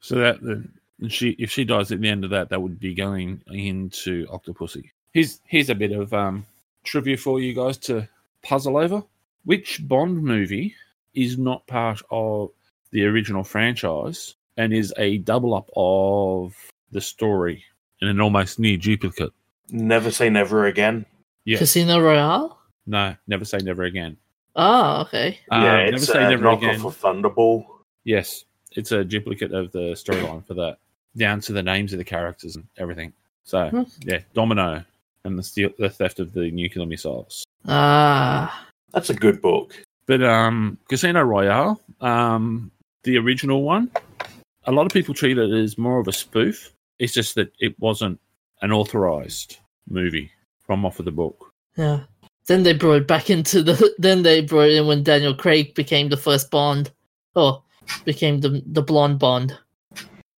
[0.00, 0.66] So that the,
[1.08, 4.90] she, if she dies at the end of that, that would be going into Octopussy.
[5.12, 6.46] Here's here's a bit of um,
[6.84, 8.08] trivia for you guys to
[8.42, 9.02] puzzle over.
[9.44, 10.74] Which Bond movie
[11.14, 12.50] is not part of
[12.90, 16.54] the original franchise and is a double up of
[16.92, 17.64] the story
[18.02, 19.32] and an almost near duplicate?
[19.70, 21.06] Never say never again.
[21.46, 21.60] Yes.
[21.60, 22.58] Casino Royale.
[22.86, 24.16] No, never say never again.
[24.56, 25.38] Oh, okay.
[25.50, 26.84] Um, yeah, never say a never again.
[26.84, 27.64] of Thunderball.
[28.04, 30.78] Yes, it's a duplicate of the storyline for that,
[31.16, 33.12] down to the names of the characters and everything.
[33.44, 33.82] So Hmm.
[34.02, 34.84] yeah, Domino
[35.24, 37.44] and the steal, the theft of the nuclear missiles.
[37.66, 39.74] Ah, That's a good book.
[40.06, 42.70] But um, Casino Royale, um,
[43.04, 43.90] the original one,
[44.68, 46.72] a lot of people treat it as more of a spoof.
[46.98, 48.20] It's just that it wasn't
[48.62, 50.30] an authorized movie
[50.66, 51.52] from off of the book.
[51.76, 52.00] yeah.
[52.46, 53.94] Then they brought it back into the.
[53.98, 56.90] Then they brought it in when Daniel Craig became the first Bond.
[57.36, 57.62] Oh,
[58.06, 59.54] became the the blonde Bond.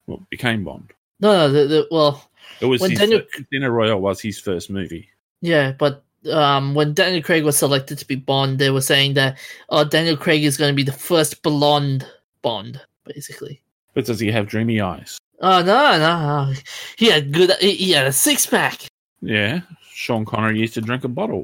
[0.08, 0.92] Well, became Bond.
[1.20, 1.52] No, no.
[1.52, 2.28] The, the, well,
[2.62, 5.08] It was When his, Daniel- Casino Royale was his first movie.
[5.42, 9.38] Yeah, but um, when Daniel Craig was selected to be Bond, they were saying that
[9.70, 12.08] oh, Daniel Craig is going to be the first blonde
[12.42, 13.62] Bond, basically.
[13.94, 15.18] But does he have dreamy eyes?
[15.42, 16.54] Oh no, no, no.
[16.98, 17.52] he had good.
[17.60, 18.88] He he had a six pack.
[19.22, 21.44] Yeah, Sean Connery used to drink a bottle.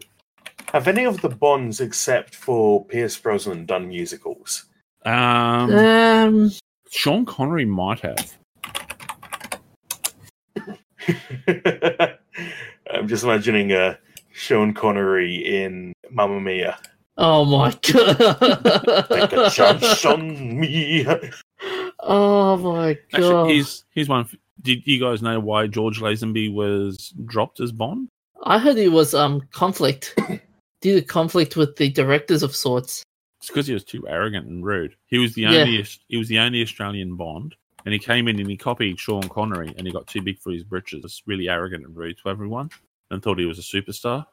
[0.74, 4.66] Have any of the Bonds except for Pierce Brosnan done musicals?
[5.06, 6.52] Um, Um,
[6.92, 8.38] Sean Connery might have.
[12.94, 13.96] I'm just imagining uh,
[14.32, 16.78] Sean Connery in Mamma Mia.
[17.18, 18.18] oh my god!
[19.10, 19.50] Take a god.
[19.52, 21.06] chance on me.
[22.06, 22.98] Oh my god.
[23.14, 24.28] Actually, here's here's one.
[24.62, 28.08] Did you guys know why George Lazenby was dropped as Bond?
[28.44, 30.18] I heard it was um conflict
[30.82, 33.04] due to conflict with the directors of sorts.
[33.40, 34.96] It's because he was too arrogant and rude.
[35.08, 35.62] He was the Yeah.
[35.62, 39.28] only he was the only Australian Bond, and he came in and he copied Sean
[39.30, 41.22] Connery, and he got too big for his britches.
[41.26, 42.70] Really arrogant and rude to everyone,
[43.12, 44.26] and thought he was a superstar.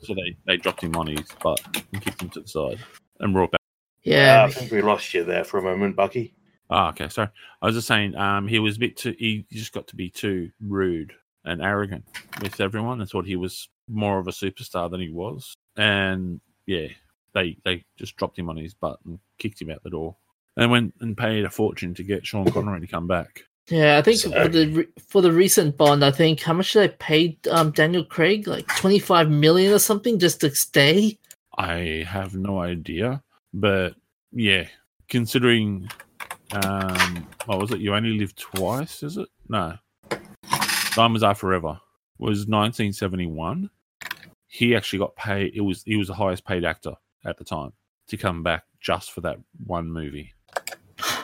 [0.00, 1.60] So they they dropped him on his butt
[1.92, 2.78] and kicked him to the side
[3.20, 3.60] and brought back.
[4.02, 6.34] Yeah, Uh, I think we lost you there for a moment, Bucky.
[6.72, 7.28] Ah, okay, sorry.
[7.60, 9.14] I was just saying, um, he was a bit too.
[9.18, 11.12] He just got to be too rude
[11.44, 12.04] and arrogant
[12.40, 15.54] with everyone, and thought he was more of a superstar than he was.
[15.76, 16.88] And yeah,
[17.34, 20.16] they they just dropped him on his butt and kicked him out the door,
[20.56, 23.42] and went and paid a fortune to get Sean Connery to come back.
[23.68, 23.98] yeah.
[23.98, 26.88] I think So- for the for the recent Bond, I think how much did I
[26.88, 28.46] pay um Daniel Craig?
[28.48, 31.18] Like twenty five million or something just to stay.
[31.58, 33.94] I have no idea, but
[34.32, 34.68] yeah,
[35.10, 35.90] considering,
[36.52, 37.80] um, what was it?
[37.80, 39.28] You only live twice, is it?
[39.48, 39.76] No,
[40.94, 41.80] Diamonds Are Forever
[42.18, 43.70] was 1971.
[44.46, 45.52] He actually got paid.
[45.54, 46.92] It was he was the highest paid actor
[47.24, 47.72] at the time
[48.08, 50.32] to come back just for that one movie.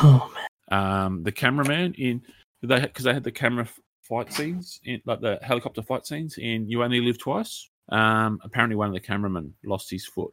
[0.00, 0.46] Oh man.
[0.80, 2.22] Um, the cameraman in
[2.62, 3.66] they because they had the camera
[4.02, 7.68] fight scenes in like the helicopter fight scenes in You Only Live Twice.
[7.88, 10.32] Um, apparently one of the cameramen lost his foot.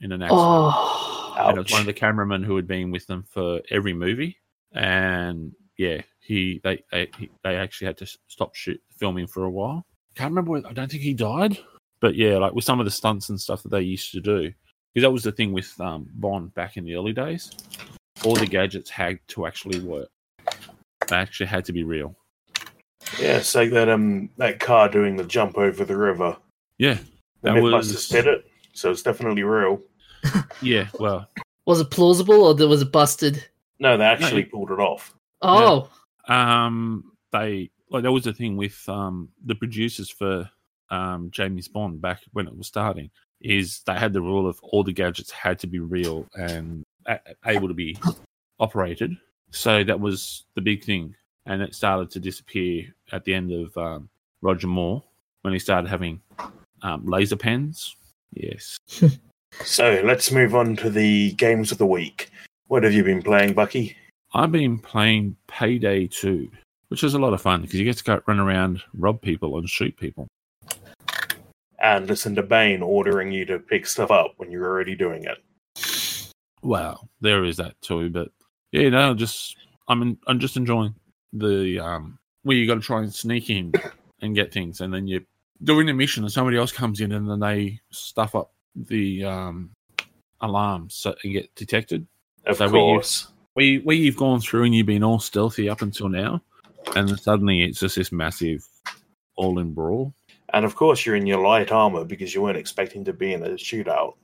[0.00, 0.40] In an accident.
[0.42, 3.92] Oh, and it was one of the cameramen who had been with them for every
[3.94, 4.36] movie.
[4.72, 7.08] And yeah, he they they,
[7.42, 9.84] they actually had to stop shoot filming for a while.
[10.14, 10.52] Can't remember.
[10.52, 11.58] Whether, I don't think he died,
[12.00, 14.52] but yeah, like with some of the stunts and stuff that they used to do,
[14.94, 17.50] because that was the thing with um, Bond back in the early days.
[18.24, 20.08] All the gadgets had to actually work.
[21.08, 22.14] They actually had to be real.
[23.18, 26.36] Yeah, it's like that um that car doing the jump over the river.
[26.78, 26.98] Yeah,
[27.42, 29.80] The That Mythbusters was- did it, so it's definitely real.
[30.62, 30.88] Yeah.
[30.98, 31.28] Well,
[31.66, 33.44] was it plausible or was it busted?
[33.78, 35.14] No, they actually pulled it off.
[35.42, 35.90] Oh,
[36.28, 40.48] um, they like that was the thing with um the producers for
[40.90, 44.84] um James Bond back when it was starting is they had the rule of all
[44.84, 47.98] the gadgets had to be real and a- able to be
[48.58, 49.16] operated.
[49.50, 51.14] So that was the big thing,
[51.46, 54.08] and it started to disappear at the end of um,
[54.42, 55.02] Roger Moore
[55.42, 56.20] when he started having
[56.82, 57.96] um, laser pens.
[58.32, 58.78] Yes,
[59.64, 62.30] So let's move on to the games of the week.
[62.68, 63.96] What have you been playing, Bucky?
[64.34, 66.50] I've been playing Payday 2,
[66.88, 69.58] which is a lot of fun because you get to go run around, rob people,
[69.58, 70.28] and shoot people.
[71.78, 75.38] And listen to Bane ordering you to pick stuff up when you're already doing it.
[76.62, 78.30] Well, there is that too, but
[78.72, 79.56] yeah, no, just
[79.88, 80.94] I'm in, I'm just enjoying
[81.32, 83.72] the um where you got to try and sneak in
[84.20, 85.22] and get things, and then you're
[85.62, 89.70] doing a mission, and somebody else comes in, and then they stuff up the um
[90.40, 92.06] alarms so and get detected.
[92.46, 93.28] Of So we- course.
[93.54, 96.40] Where you, where you've gone through and you've been all stealthy up until now,
[96.94, 98.64] and suddenly it's just this massive
[99.34, 100.14] all-in brawl.
[100.54, 103.42] And of course, you're in your light armor because you weren't expecting to be in
[103.42, 104.14] a shootout.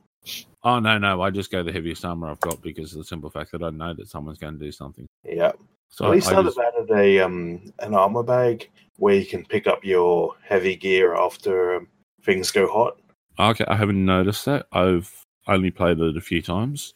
[0.62, 3.28] Oh no, no, I just go the heaviest armor I've got because of the simple
[3.28, 5.06] fact that I know that someone's going to do something.
[5.24, 5.52] Yeah.
[5.90, 9.44] So At least I now just- added a um an armor bag where you can
[9.44, 11.88] pick up your heavy gear after um,
[12.22, 12.96] things go hot.
[13.38, 14.66] Okay, I haven't noticed that.
[14.72, 16.94] I've only played it a few times.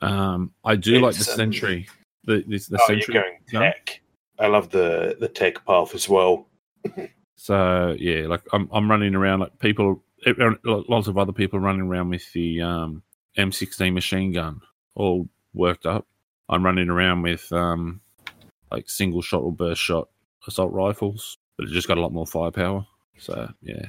[0.00, 1.88] Um, I do like the It's, um, Sentry.
[2.24, 3.14] The the, the oh, Sentry.
[3.14, 3.62] you're going gun.
[3.62, 4.00] tech.
[4.38, 6.46] I love the the tech path as well.
[7.42, 10.02] So yeah, like I'm I'm running around like people.
[10.66, 13.02] Lots of other people running around with the um,
[13.38, 14.60] M16 machine gun,
[14.94, 16.06] all worked up.
[16.50, 18.02] I'm running around with um,
[18.70, 20.10] like single shot or burst shot
[20.46, 22.86] assault rifles, but it just got a lot more firepower.
[23.16, 23.86] So yeah,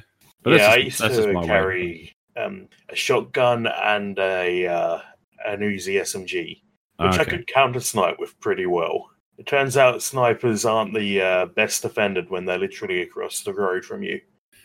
[0.50, 5.00] yeah, that's I used to my carry um, a shotgun and a uh,
[5.46, 6.62] an Uzi SMG,
[6.98, 7.30] which I Okay.
[7.30, 9.10] could counter snipe with pretty well.
[9.38, 13.84] It turns out snipers aren't the uh, best defended when they're literally across the road
[13.84, 14.20] from you.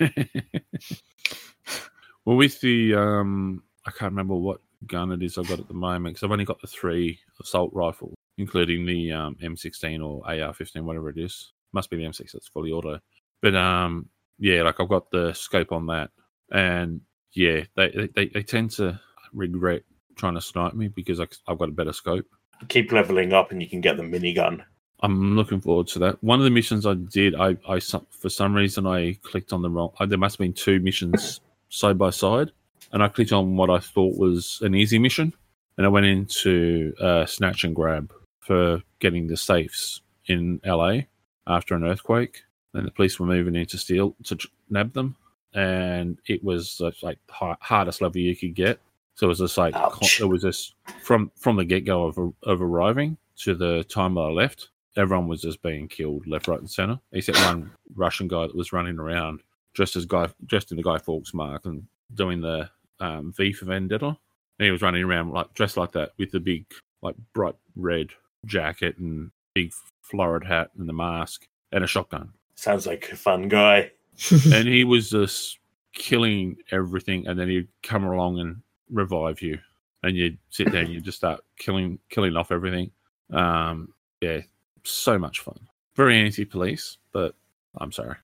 [2.26, 5.74] well, with the um, I can't remember what gun it is I've got at the
[5.74, 10.84] moment because I've only got the three assault rifles, including the um, M16 or AR15,
[10.84, 11.54] whatever it is.
[11.74, 13.00] Must be the M6 that's fully auto.
[13.42, 14.10] But um,
[14.40, 16.12] yeah, like I've got the scope on that,
[16.52, 17.02] and
[17.34, 19.00] yeah, they they, they tend to
[19.34, 19.84] regret
[20.16, 22.26] trying to snipe me because I, I've got a better scope.
[22.70, 24.64] Keep leveling up, and you can get the minigun.
[25.02, 26.24] I'm looking forward to that.
[26.24, 29.70] One of the missions I did, I, I for some reason I clicked on the
[29.70, 29.92] wrong.
[30.00, 32.52] Uh, there must have been two missions side by side,
[32.92, 35.34] and I clicked on what I thought was an easy mission,
[35.78, 41.02] and I went into uh, snatch and grab for getting the safes in LA
[41.46, 42.42] after an earthquake.
[42.74, 44.38] And the police were moving in to steal to
[44.70, 45.16] nab them,
[45.54, 48.80] and it was uh, like the hardest level you could get.
[49.16, 50.22] So it was just like Ouch.
[50.22, 54.22] it was just from from the get go of of arriving to the time that
[54.22, 58.48] I left everyone was just being killed left, right, and center, except one Russian guy
[58.48, 59.42] that was running around
[59.74, 61.84] dressed as guy, dressed in the Guy Fawkes mark and
[62.16, 64.08] doing the um, V for Vendetta.
[64.08, 66.66] And he was running around like dressed like that with the big,
[67.04, 68.10] like bright red
[68.46, 72.34] jacket and big florid hat and the mask and a shotgun.
[72.58, 73.92] Sounds like a fun guy.
[74.52, 75.60] and he was just
[75.94, 78.58] killing everything, and then he'd come along and
[78.92, 79.60] revive you,
[80.02, 82.90] and you'd sit there and you'd just start killing, killing off everything.
[83.32, 84.42] Um, yeah,
[84.84, 85.60] so much fun.
[85.96, 87.36] Very anti-police, but
[87.78, 88.16] I'm sorry,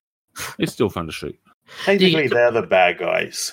[0.58, 1.38] it's still fun to shoot.
[1.84, 3.52] Technically, they're the bad guys.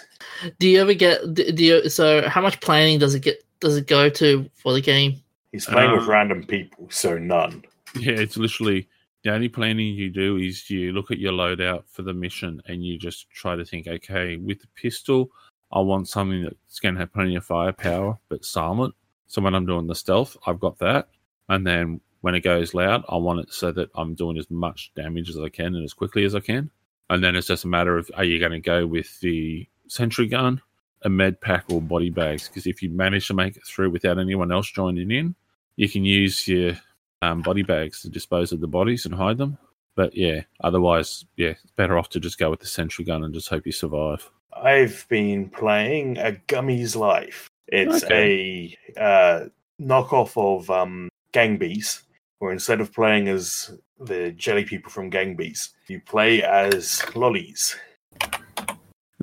[0.60, 1.34] do you ever get?
[1.34, 1.90] Do do you?
[1.90, 3.44] So, how much planning does it get?
[3.60, 5.22] Does it go to for the game?
[5.52, 7.64] He's playing with Um, random people, so none.
[7.96, 8.88] Yeah, it's literally
[9.24, 12.84] the only planning you do is you look at your loadout for the mission and
[12.84, 15.30] you just try to think, okay, with the pistol,
[15.72, 18.96] I want something that's going to have plenty of firepower but silent.
[19.28, 21.10] So when I'm doing the stealth, I've got that.
[21.50, 24.92] And then when it goes loud, I want it so that I'm doing as much
[24.96, 26.72] damage as I can and as quickly as I can.
[27.10, 30.28] And then it's just a matter of are you going to go with the sentry
[30.28, 30.62] gun,
[31.04, 32.48] a med pack, or body bags?
[32.48, 35.36] Because if you manage to make it through without anyone else joining in,
[35.76, 36.74] you can use your
[37.22, 39.58] um, body bags to dispose of the bodies and hide them.
[39.96, 43.34] But yeah, otherwise, yeah, it's better off to just go with the sentry gun and
[43.34, 44.30] just hope you survive.
[44.54, 47.50] I've been playing a Gummy's Life.
[47.68, 49.46] It's a uh,
[49.82, 52.04] knockoff of um, Gang Beasts,
[52.40, 57.76] where instead of playing as the jelly people from Gang Beasts, you play as lollies.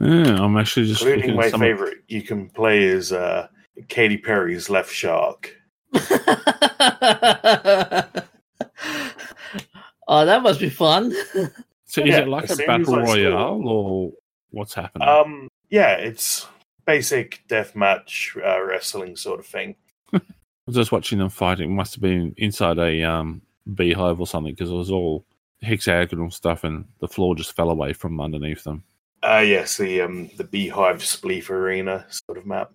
[0.00, 3.48] Yeah, I'm actually just Including my favorite, you can play as uh,
[3.88, 5.54] Katy Perry's Left Shark.
[10.08, 11.14] oh, that must be fun.
[11.90, 14.12] So is Yeah, it like a battle like royale or
[14.50, 15.08] what's happening?
[15.08, 16.46] Um, yeah, it's
[16.84, 19.74] basic deathmatch uh, wrestling sort of thing.
[20.12, 20.20] I
[20.66, 21.70] was just watching them fighting.
[21.70, 23.40] It must have been inside a um,
[23.72, 25.24] beehive or something because it was all
[25.62, 28.84] hexagonal stuff and the floor just fell away from underneath them.
[29.22, 32.70] Uh, yes, the um, the Beehive Spleef Arena sort of map.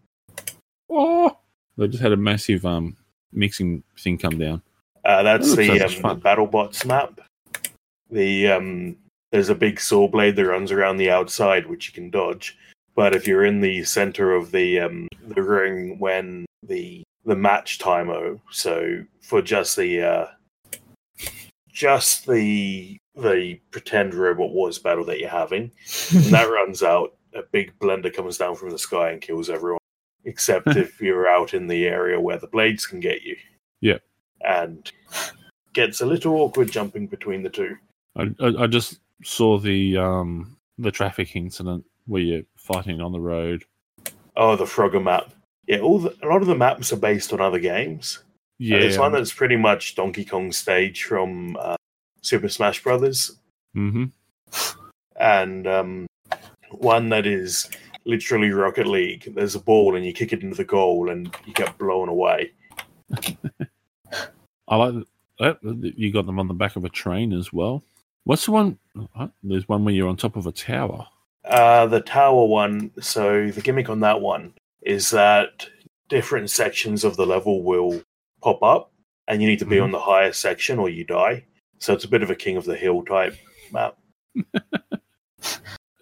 [0.90, 1.38] Oh,
[1.78, 2.98] they just had a massive um,
[3.34, 4.62] mixing thing come down.
[5.06, 7.20] Uh, that's That the, so um, the BattleBots map.
[8.10, 8.96] The um,
[9.32, 12.58] there's a big saw blade that runs around the outside, which you can dodge.
[12.96, 17.80] But if you're in the center of the um, the ring when the the match
[17.80, 20.28] timer, so for just the uh,
[21.68, 25.72] just the the pretend robot wars battle that you're having,
[26.14, 29.80] and that runs out, a big blender comes down from the sky and kills everyone.
[30.26, 33.36] Except if you're out in the area where the blades can get you.
[33.82, 33.98] Yeah.
[34.42, 34.90] And
[35.74, 37.76] gets a little awkward jumping between the two.
[38.16, 43.20] I, I, I just saw the um, the traffic incident where you're fighting on the
[43.20, 43.64] road.
[44.36, 45.34] Oh, the Frogger map.
[45.68, 48.20] Yeah, all the, a lot of the maps are based on other games.
[48.60, 51.76] Yeah, There's one that's pretty much Donkey Kong stage from uh,
[52.22, 53.38] Super Smash Brothers,
[53.76, 54.06] Mm-hmm.
[55.16, 56.06] and um,
[56.72, 57.70] one that is
[58.06, 59.34] literally Rocket League.
[59.36, 62.52] There's a ball and you kick it into the goal and you get blown away.
[64.68, 64.94] I like
[65.40, 65.62] that.
[65.62, 67.84] that You got them on the back of a train as well.
[68.26, 68.78] What's the one?
[69.44, 71.08] There's one where you're on top of a tower.
[71.46, 72.92] Uh, the tower one.
[73.02, 75.68] So the gimmick on that one is that
[76.10, 78.02] different sections of the level will
[78.42, 78.92] pop up,
[79.28, 79.84] and you need to be Mhm.
[79.84, 81.44] on the highest section or you die.
[81.80, 83.36] So it's a bit of a King of the Hill type
[83.72, 83.98] map.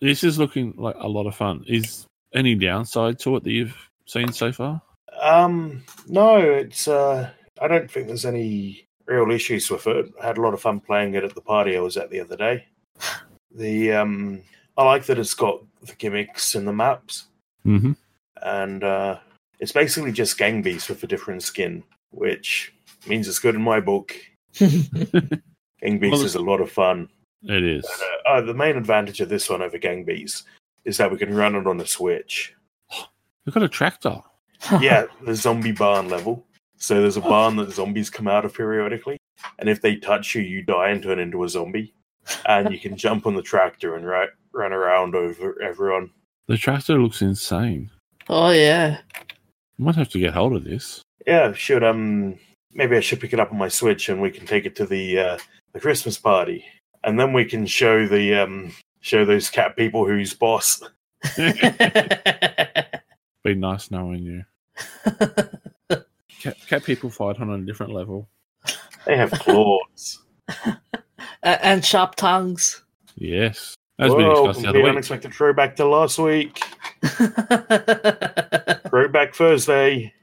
[0.02, 1.64] This is looking like a lot of fun.
[1.68, 4.82] Is any downside to it that you've seen so far?
[5.22, 6.88] Um, no, it's.
[6.88, 7.30] Uh,
[7.62, 10.12] I don't think there's any real issues with it.
[10.22, 12.20] I had a lot of fun playing it at the party I was at the
[12.20, 12.66] other day.
[13.54, 14.44] The um,
[14.78, 17.26] I like that it's got the gimmicks and the maps.
[17.68, 17.92] Mm-hmm.
[18.42, 19.20] and uh,
[19.60, 22.74] it's basically just Gang Beast with a different skin, which
[23.08, 24.16] means it's good in my book.
[24.58, 24.72] Gang
[26.00, 27.10] Beast Well, is a lot of fun.
[27.44, 27.86] It is.
[27.86, 30.46] Uh, uh, the main advantage of this one over Gang Beast
[30.86, 32.54] is that we can run it on a Switch.
[33.46, 34.18] We've got a tractor.
[34.82, 36.46] yeah, the zombie barn level.
[36.78, 39.18] So there's a barn that zombies come out of periodically,
[39.60, 41.94] and if they touch you, you die and turn into a zombie.
[42.48, 46.12] And you can jump on the tractor and ri- run around over everyone.
[46.48, 47.90] The tractor looks insane.
[48.30, 49.00] oh yeah.
[49.20, 51.02] I might have to get hold of this.
[51.26, 52.38] Yeah, should um
[52.74, 54.86] maybe I should pick it up on my Switch and we can take it to
[54.86, 55.38] the uh,
[55.74, 56.66] the Christmas party,
[57.04, 58.72] and then we can show the um
[59.02, 60.82] show those cat people who's boss.
[63.44, 64.44] Be nice knowing you.
[66.42, 68.28] Cat, cat people fight on a different level.
[69.06, 70.20] They have claws.
[71.44, 72.84] And sharp tongues.
[73.16, 73.76] Yes.
[73.98, 74.90] As we Whoa, discussed the complete other week.
[74.90, 76.60] unexpected throwback to last week.
[78.90, 80.14] Throwback Thursday.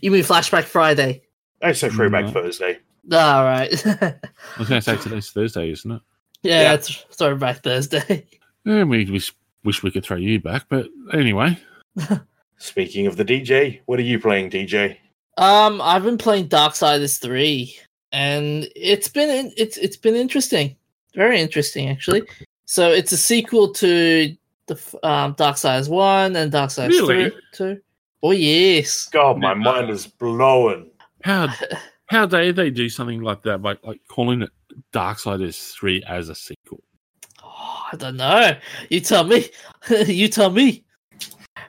[0.00, 1.22] you mean Flashback Friday?
[1.62, 2.32] I say throwback Mhm.
[2.32, 2.78] Thursday.
[3.12, 3.70] All right.
[3.86, 4.14] I
[4.58, 6.02] was going to say today's Thursday, isn't it?
[6.42, 6.72] yeah, Yeah.
[6.74, 8.26] it's Throwback Thursday.
[8.66, 9.30] Yeah, we wish,
[9.62, 11.58] wish we could throw you back, but anyway.
[12.56, 14.96] Speaking of the DJ, what are you playing, DJ?
[15.36, 17.76] Um, I've been playing Darksiders three,
[18.12, 20.76] and it's been it's it's been interesting,
[21.14, 22.22] very interesting actually.
[22.64, 24.34] So it's a sequel to
[24.66, 27.28] the f- um, Darksiders one and Darksiders Really?
[27.28, 27.80] three, two.
[28.22, 30.90] Oh yes, God, my mind is blowing.
[31.22, 31.48] How
[32.06, 34.50] how dare they do something like that by like calling it
[34.92, 36.82] Darksiders 3 as a sequel?
[37.42, 38.56] oh, I don't know.
[38.90, 39.46] You tell me.
[40.06, 40.84] you tell me.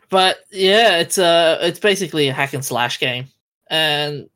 [0.09, 3.25] But yeah, it's uh it's basically a hack and slash game,
[3.69, 4.29] and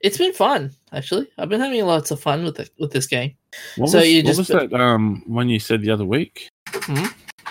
[0.00, 1.28] it's been fun actually.
[1.38, 3.34] I've been having lots of fun with it with this game.
[3.76, 6.48] What So was, you what just- was that um one you said the other week?
[6.68, 7.06] Hmm?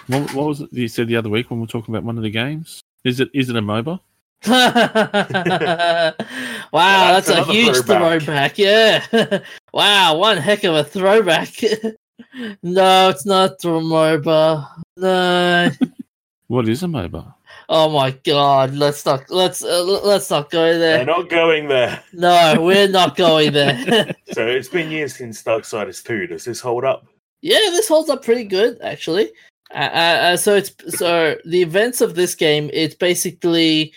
[0.07, 2.17] What, what was it you said the other week when we were talking about one
[2.17, 2.81] of the games?
[3.03, 3.99] Is it is it a MOBA?
[4.47, 6.13] Wow,
[6.71, 8.21] that's that's, a huge throwback.
[8.21, 8.57] throwback.
[8.57, 9.39] Yeah.
[9.73, 11.53] wow, one heck of a throwback.
[12.63, 14.67] no, it's not Throwmoba.
[14.97, 15.71] No.
[16.47, 17.31] What is a MOBA?
[17.69, 18.73] Oh my god!
[18.73, 20.97] Let's not let's uh, let's not go there.
[20.97, 22.03] We're not going there.
[22.11, 24.15] No, we're not going there.
[24.31, 26.25] So it's been years since Darksiders 2.
[26.25, 27.05] Does this hold up?
[27.41, 29.31] yeah, this holds up pretty good actually.
[29.73, 32.69] Uh, uh, uh, so it's so the events of this game.
[32.73, 33.93] It basically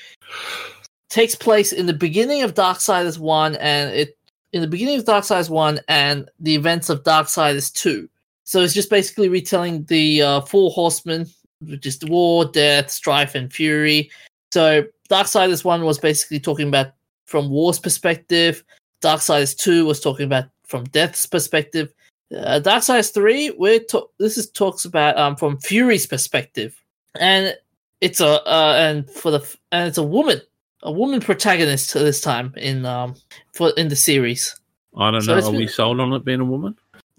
[1.09, 4.19] takes place in the beginning of Darksiders one, and it
[4.53, 8.09] in the beginning of Darksiders one and the events of Darksiders two.
[8.45, 11.27] So it's just basically retelling the uh, four horsemen,
[11.61, 14.11] which is the war, death, strife, and fury.
[14.53, 16.93] So Darksiders one was basically talking about
[17.27, 18.63] from war's perspective.
[19.01, 21.93] Darksiders two was talking about from death's perspective.
[22.35, 26.75] Uh, Darksiders three, we're to- this is talks about um from Fury's perspective,
[27.21, 27.55] and
[28.01, 30.41] it's a uh, and for the f- and it's a woman,
[30.83, 33.15] a woman protagonist this time in um
[33.53, 34.59] for in the series.
[34.97, 35.39] I don't So know.
[35.39, 36.75] it's Are we sold on it being a woman?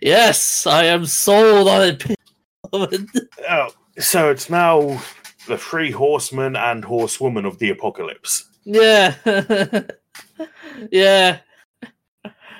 [0.00, 2.04] yes, I am sold on it.
[2.72, 3.68] Oh,
[3.98, 5.00] so it's now
[5.48, 8.44] the three horsemen and horsewoman of the apocalypse.
[8.64, 9.14] Yeah.
[10.90, 11.38] yeah.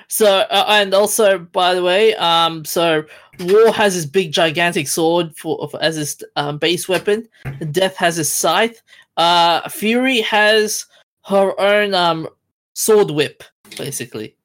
[0.07, 3.03] So uh, and also by the way, um so
[3.39, 7.27] War has his big gigantic sword for, for as his um, base weapon.
[7.71, 8.81] Death has his scythe.
[9.17, 10.85] Uh Fury has
[11.25, 12.27] her own um
[12.73, 13.43] sword whip
[13.77, 14.35] basically.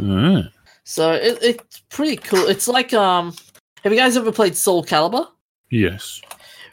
[0.00, 0.42] Ah,
[0.84, 2.46] So it, it's pretty cool.
[2.46, 3.34] It's like um
[3.84, 5.28] have you guys ever played Soul Calibur?
[5.70, 6.20] yes.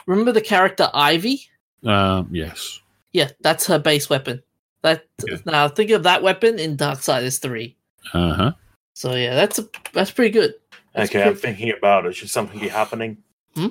[0.08, 1.48] Remember the character Ivy?
[1.86, 2.82] Um, yes.
[3.14, 4.42] Yeah, that's her base weapon.
[4.82, 5.38] That Yeah.
[5.46, 7.76] now think of that weapon in Darksiders 3.
[8.14, 8.52] Uh huh.
[8.94, 10.54] So yeah, that's a, that's pretty good.
[10.94, 12.16] That's okay, I'm thinking about it.
[12.16, 13.18] Should something be happening?
[13.56, 13.68] Hmm?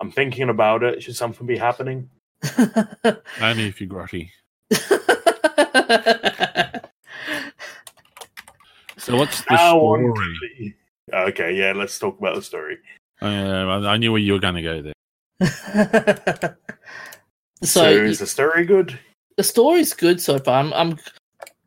[0.00, 1.02] I'm thinking about it.
[1.02, 2.08] Should something be happening?
[3.40, 4.30] Only if you're grotty.
[9.08, 10.74] So what's the How story?
[11.10, 12.76] Okay, yeah, let's talk about the story.
[13.22, 14.92] Uh, I I knew where you were going to go there.
[17.62, 18.98] So, so is the story good?
[19.36, 20.58] the story's good so far.
[20.60, 20.98] I'm, I'm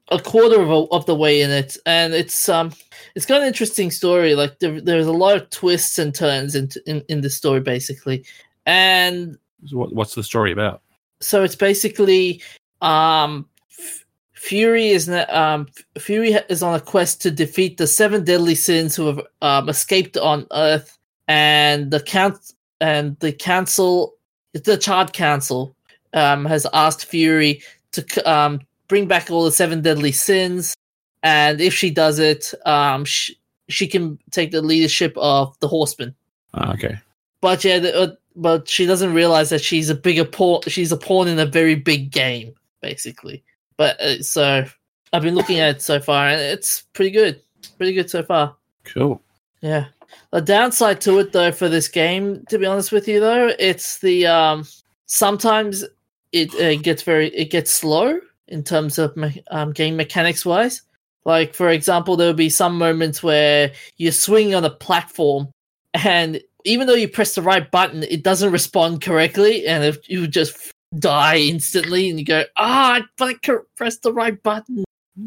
[0.09, 2.71] a quarter of, a, of the way in it, and it's um
[3.15, 4.35] it's got an interesting story.
[4.35, 8.25] Like there, there's a lot of twists and turns in in, in the story basically,
[8.65, 9.37] and
[9.67, 10.81] So what, what's the story about?
[11.21, 12.41] so it's basically
[12.81, 13.47] um
[13.79, 18.23] F- Fury is na- um F- Fury is on a quest to defeat the seven
[18.25, 22.37] deadly sins who have um, escaped on Earth, and the count
[22.81, 24.15] and the council,
[24.53, 25.73] the Charred Council,
[26.13, 30.75] um has asked Fury to um bring back all the seven deadly sins,
[31.23, 33.31] and if she does it, um sh-
[33.69, 36.13] she can take the leadership of the Horsemen
[36.53, 36.97] Ah, okay.
[37.39, 40.61] but yeah, the, uh, but she doesn't realize that she's a bigger pawn.
[40.67, 43.43] She's a pawn in a very big game, basically.
[43.77, 44.65] But uh, so
[45.13, 47.41] I've been looking at it so far, and it's pretty good.
[47.77, 48.55] Pretty good so far.
[48.83, 49.21] Cool.
[49.61, 49.85] Yeah.
[50.31, 53.99] The downside to it, though, for this game, to be honest with you, though, it's
[53.99, 54.65] the um
[55.05, 55.83] sometimes
[56.31, 60.81] it uh, gets very it gets slow in terms of me- um, game mechanics wise.
[61.25, 65.49] Like for example, there will be some moments where you swing on a platform,
[65.93, 70.27] and even though you press the right button, it doesn't respond correctly, and if you
[70.27, 74.83] just die instantly, and you go, ah, but I can't press the right button.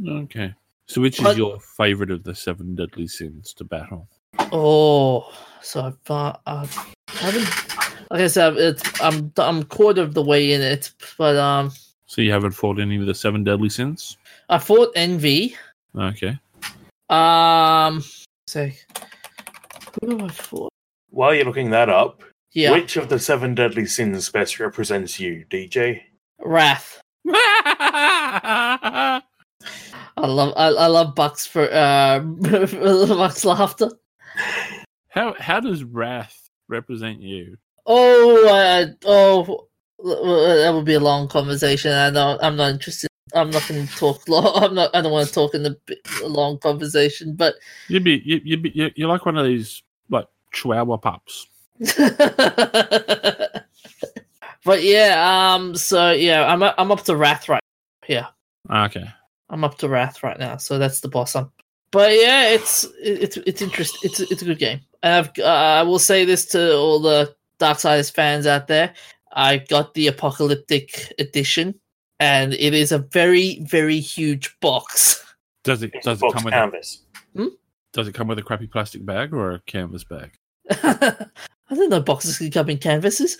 [0.06, 0.54] Okay.
[0.86, 4.08] So which is your favorite of the seven deadly sins to battle?
[4.52, 5.32] Oh,
[5.62, 6.66] so far I
[7.08, 7.83] haven't.
[8.14, 11.72] Like I said, it's, I'm I'm quarter of the way in it, but um,
[12.06, 14.18] So you haven't fought any of the seven deadly sins?
[14.48, 15.56] I fought Envy.
[15.98, 16.38] Okay.
[17.10, 18.04] Um,
[18.46, 18.78] say,
[20.00, 20.68] who have I fought?
[21.10, 25.44] While you're looking that up, Yeah, which of the seven deadly sins best represents you,
[25.50, 26.02] DJ?
[26.38, 27.00] Wrath.
[27.28, 29.22] I
[30.18, 33.90] love I, I love Bucks for uh Bucks laughter.
[35.08, 37.56] how how does wrath represent you?
[37.86, 39.68] Oh, uh, oh,
[39.98, 41.92] that would be a long conversation.
[41.92, 42.42] I don't.
[42.42, 43.08] I'm not interested.
[43.34, 44.62] I'm not going to talk long.
[44.62, 44.90] I'm not.
[44.94, 45.76] I don't want to talk in a,
[46.22, 47.34] a long conversation.
[47.34, 47.54] But
[47.88, 51.46] You'd be you you'd be you're like one of these like chihuahua pups.
[54.64, 55.52] but yeah.
[55.54, 55.74] Um.
[55.76, 57.62] So yeah, I'm I'm up to Wrath right.
[58.08, 58.26] Yeah,
[58.68, 59.04] Ah, Okay.
[59.50, 60.56] I'm up to Wrath right now.
[60.56, 61.34] So that's the boss.
[61.36, 61.50] I'm.
[61.90, 64.00] But yeah, it's it's it's interesting.
[64.10, 64.80] It's it's a good game.
[65.02, 68.92] And I've uh, I will say this to all the Darksiders fans out there.
[69.32, 71.74] I got the apocalyptic edition,
[72.20, 75.24] and it is a very very huge box.
[75.64, 77.02] Does it It's does it box come with a, canvas.
[77.92, 80.32] does it come with a crappy plastic bag or a canvas bag?
[81.70, 83.38] I didn't know boxes can come in canvases.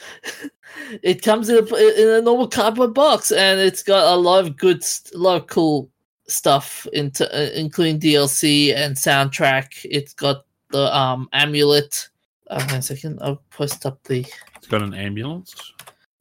[1.03, 4.57] it comes in a, in a normal cardboard box, and it's got a lot of
[4.57, 5.91] good, st- a lot of cool
[6.27, 9.85] stuff into uh, including DLC and soundtrack.
[9.85, 12.09] It's got the um amulet.
[12.49, 14.27] Uh, hang on a second, I'll post up the
[14.57, 15.73] It's got an ambulance.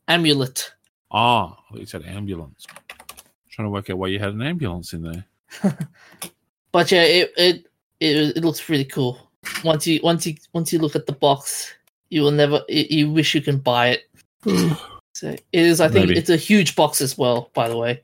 [0.08, 0.72] amulet.
[1.12, 2.66] Ah, oh, you said ambulance.
[3.52, 5.26] Trying to work out why you had an ambulance in there.
[6.72, 7.56] But yeah, it it
[8.00, 9.20] it, it looks really cool.
[9.64, 11.72] Once you once you once you look at the box,
[12.10, 14.10] you will never you, you wish you can buy it.
[15.16, 15.80] So it is.
[15.80, 16.18] I think Maybe.
[16.20, 17.52] it's a huge box as well.
[17.54, 18.02] By the way.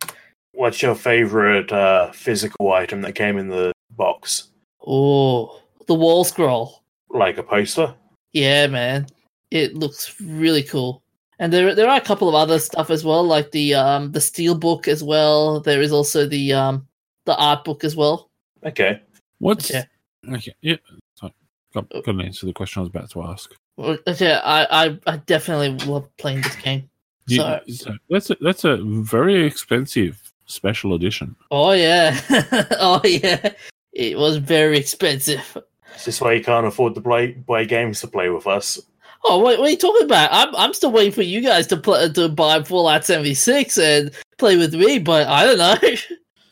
[0.52, 4.50] What's your favorite uh, physical item that came in the box?
[4.86, 6.84] Oh, the wall scroll.
[7.10, 7.96] Like a poster?
[8.34, 9.08] Yeah, man,
[9.52, 11.04] it looks really cool.
[11.40, 14.22] And there there are a couple of other stuff as well, like the um the
[14.22, 15.60] steel book as well.
[15.62, 16.88] There is also the um
[17.26, 18.30] the art book as well.
[18.66, 19.02] Okay.
[19.40, 19.86] What's Okay.
[20.34, 20.54] okay?
[20.62, 20.76] Yeah,
[21.16, 21.34] sorry.
[21.74, 23.52] got, got an answer to the question I was about to ask.
[23.78, 26.90] Well, Okay, I I, I definitely love playing this game.
[27.28, 31.36] You- So- so that's a, that's a very expensive special edition.
[31.52, 32.20] Oh yeah,
[32.82, 33.54] oh yeah,
[33.94, 35.58] it was very expensive.
[35.96, 38.80] Is this why you can't afford to play buy games to play with us?
[39.26, 40.30] Oh, what, what are you talking about?
[40.32, 44.56] I'm I'm still waiting for you guys to play to buy Fallout 76 and play
[44.58, 45.76] with me, but I don't know.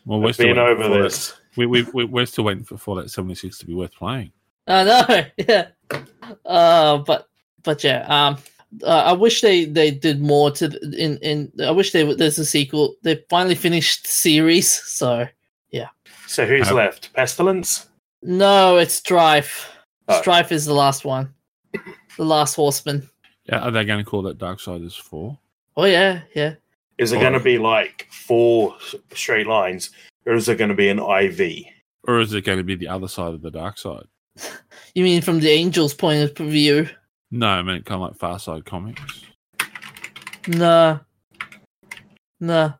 [0.05, 1.33] Well, we're I've still waiting over for Fallout- this.
[1.57, 4.31] We, we, we, we're still waiting for Fallout 76 to be worth playing.
[4.65, 5.67] I know, yeah.
[6.45, 7.27] Uh, but
[7.63, 8.38] but yeah, um,
[8.83, 10.65] uh, I wish they they did more to
[10.97, 11.51] in in.
[11.61, 12.95] I wish they would- there's a sequel.
[13.03, 15.27] They finally finished the series, so
[15.71, 15.89] yeah.
[16.27, 17.13] So who's Uh, left?
[17.13, 17.86] Pestilence?
[18.28, 19.71] No, it's Strife.
[20.07, 20.19] Oh.
[20.21, 21.34] Strife is the last one,
[22.17, 23.09] the last horseman.
[23.45, 25.38] Yeah, Are they going to call that Darksiders 4?
[25.78, 26.55] Oh yeah, yeah.
[26.97, 27.21] Is it Oh.
[27.21, 28.75] going to be like four
[29.13, 29.91] straight lines,
[30.25, 31.65] or is it going to be an IV?
[32.07, 34.05] Or is it going to be the other side of the dark side?
[34.95, 36.89] You mean from the Angels' point of view?
[37.30, 39.21] No, I mean kind of like Far Side Comics.
[40.47, 40.99] Nah,
[42.39, 42.73] nah,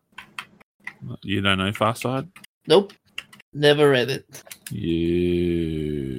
[1.22, 2.28] You don't know Far Side?
[2.68, 2.94] nope.
[3.54, 4.44] Never read it.
[4.72, 6.18] You.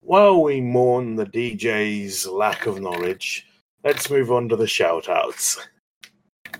[0.00, 3.46] While we mourn the DJ's lack of knowledge,
[3.84, 5.58] let's move on to the shout outs.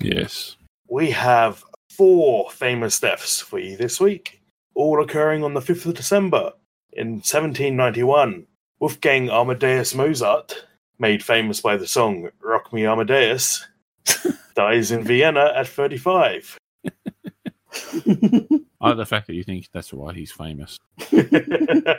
[0.01, 0.57] Yes.
[0.89, 4.41] We have four famous deaths for you this week,
[4.75, 6.53] all occurring on the 5th of December
[6.93, 8.47] in 1791.
[8.81, 10.67] Wolfgang Amadeus Mozart,
[10.99, 13.67] made famous by the song Rock Me Amadeus,
[14.55, 16.59] dies in Vienna at 35.
[18.83, 20.77] I like the fact that you think that's why he's famous.
[20.99, 21.97] hey,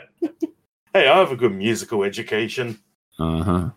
[0.92, 2.78] I have a good musical education.
[3.18, 3.70] Uh huh.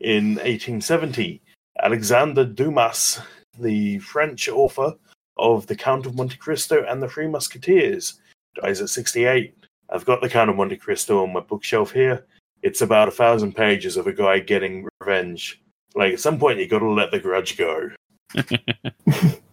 [0.00, 1.42] In 1870,
[1.82, 3.20] Alexander Dumas,
[3.58, 4.94] the French author
[5.36, 8.18] of The Count of Monte Cristo and the Three Musketeers,
[8.54, 9.54] dies at 68.
[9.90, 12.24] I've got The Count of Monte Cristo on my bookshelf here.
[12.62, 15.62] It's about a thousand pages of a guy getting revenge.
[15.94, 17.90] Like, at some point, you gotta let the grudge go.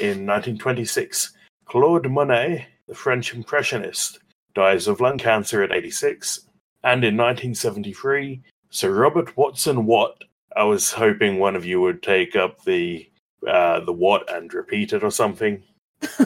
[0.00, 1.32] In 1926,
[1.66, 4.20] Claude Monet, the French impressionist,
[4.54, 6.40] dies of lung cancer at 86.
[6.84, 10.24] And in 1973, Sir Robert Watson Watt.
[10.56, 13.08] I was hoping one of you would take up the
[13.46, 15.62] uh, the Watt and repeat it or something.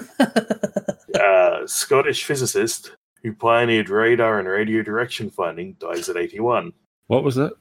[1.17, 2.93] Uh, Scottish physicist
[3.23, 6.73] who pioneered radar and radio direction finding dies at 81.
[7.07, 7.53] What was that?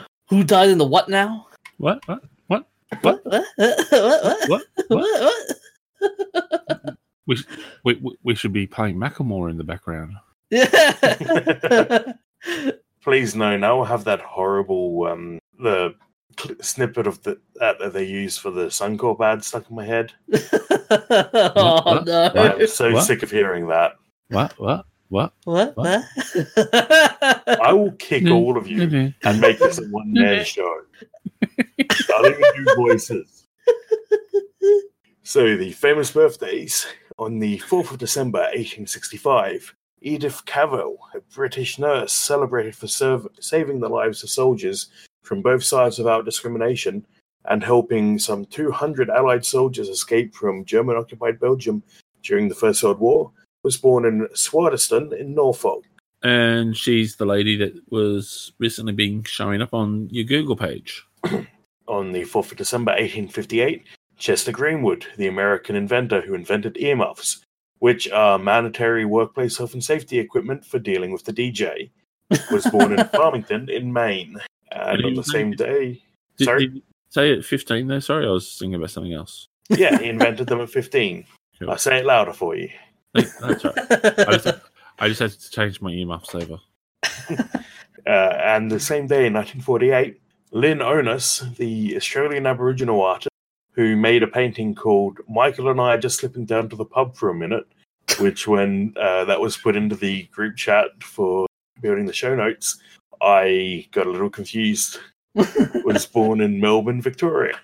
[0.30, 1.48] Who died in the what now?
[1.78, 2.06] What?
[2.06, 2.22] What?
[2.46, 2.66] What?
[3.02, 3.24] What?
[3.24, 3.44] What?
[3.56, 4.46] What?
[4.48, 4.62] What?
[4.88, 5.34] what?
[6.00, 6.96] what?
[7.26, 7.36] we,
[7.84, 10.14] we we should be playing Macklemore in the background.
[10.50, 12.12] Yeah.
[13.02, 13.56] Please no.
[13.56, 15.94] Now we'll have that horrible um the
[16.60, 20.12] snippet of the that, that they use for the Suncorp ad stuck in my head.
[20.32, 22.06] oh what?
[22.06, 22.32] no!
[22.34, 23.04] I'm so what?
[23.04, 23.92] sick of hearing that.
[24.28, 24.58] What?
[24.58, 24.86] What?
[25.10, 25.34] What?
[25.42, 25.76] What?
[25.76, 26.04] What?
[27.60, 30.82] I will kick all of you and make this a one man show.
[32.14, 33.46] I'll even do voices.
[35.24, 36.86] So, the famous birthdays
[37.18, 43.80] on the 4th of December 1865, Edith Cavell, a British nurse celebrated for serv- saving
[43.80, 44.88] the lives of soldiers
[45.22, 47.04] from both sides without discrimination
[47.46, 51.82] and helping some 200 Allied soldiers escape from German occupied Belgium
[52.22, 53.32] during the First World War,
[53.62, 55.84] was born in Swardeston in Norfolk.
[56.22, 61.04] And she's the lady that was recently being showing up on your Google page.
[61.86, 63.84] On the 4th of December 1858,
[64.16, 67.42] Chester Greenwood, the American inventor who invented earmuffs,
[67.80, 71.90] which are mandatory workplace health and safety equipment for dealing with the DJ,
[72.52, 74.36] was born in Farmington in Maine.
[74.70, 76.00] And on the same day,
[76.36, 78.00] Did, sorry, did say it 15 there?
[78.00, 79.48] Sorry, I was thinking about something else.
[79.70, 81.24] yeah, he invented them at 15.
[81.58, 81.70] Cool.
[81.72, 82.70] I'll say it louder for you.
[83.14, 84.18] No, That's all right.
[84.18, 84.60] I just,
[84.98, 86.58] I just had to change my earmuffs over.
[88.06, 90.20] Uh, and the same day in 1948,
[90.52, 93.28] Lin Onus, the Australian Aboriginal artist,
[93.72, 97.16] who made a painting called Michael and I are just slipping down to the pub
[97.16, 97.66] for a minute,
[98.18, 101.46] which when uh, that was put into the group chat for
[101.80, 102.78] building the show notes,
[103.20, 104.98] I got a little confused.
[105.84, 107.60] was born in Melbourne, Victoria.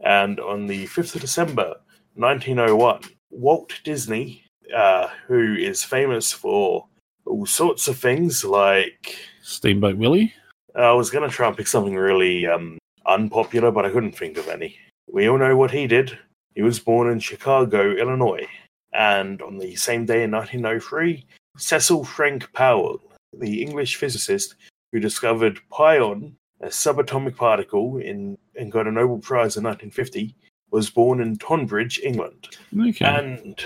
[0.00, 1.74] and on the 5th of December,
[2.14, 3.02] 1901,
[3.36, 4.42] Walt Disney,
[4.74, 6.86] uh, who is famous for
[7.26, 10.32] all sorts of things like Steamboat Willie.
[10.74, 14.38] I was going to try and pick something really um, unpopular, but I couldn't think
[14.38, 14.78] of any.
[15.10, 16.18] We all know what he did.
[16.54, 18.46] He was born in Chicago, Illinois.
[18.92, 21.26] And on the same day in 1903,
[21.58, 23.00] Cecil Frank Powell,
[23.38, 24.54] the English physicist
[24.92, 30.34] who discovered pion, a subatomic particle, in, and got a Nobel Prize in 1950,
[30.76, 32.48] was born in Tonbridge, England.
[32.78, 33.06] Okay.
[33.06, 33.58] And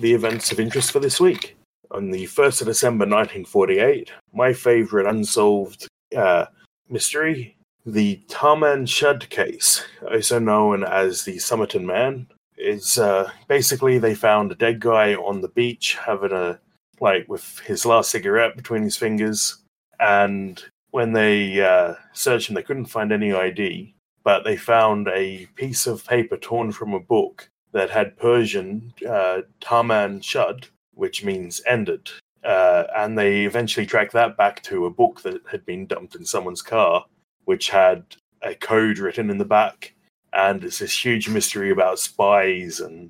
[0.00, 1.56] the events of interest for this week.
[1.92, 5.86] On the 1st of December 1948, my favorite unsolved
[6.16, 6.46] uh,
[6.88, 7.56] mystery,
[7.86, 12.26] the Taman Shud case, also known as the Somerton Man,
[12.58, 16.58] is uh, basically they found a dead guy on the beach having a,
[16.98, 19.58] like, with his last cigarette between his fingers.
[20.00, 20.60] And
[20.90, 23.94] when they uh, searched him, they couldn't find any ID,
[24.26, 29.42] but they found a piece of paper torn from a book that had Persian uh,
[29.60, 32.10] Taman Shud, which means ended.
[32.42, 36.24] Uh, and they eventually tracked that back to a book that had been dumped in
[36.24, 37.06] someone's car,
[37.44, 38.02] which had
[38.42, 39.94] a code written in the back.
[40.32, 43.08] And it's this huge mystery about spies and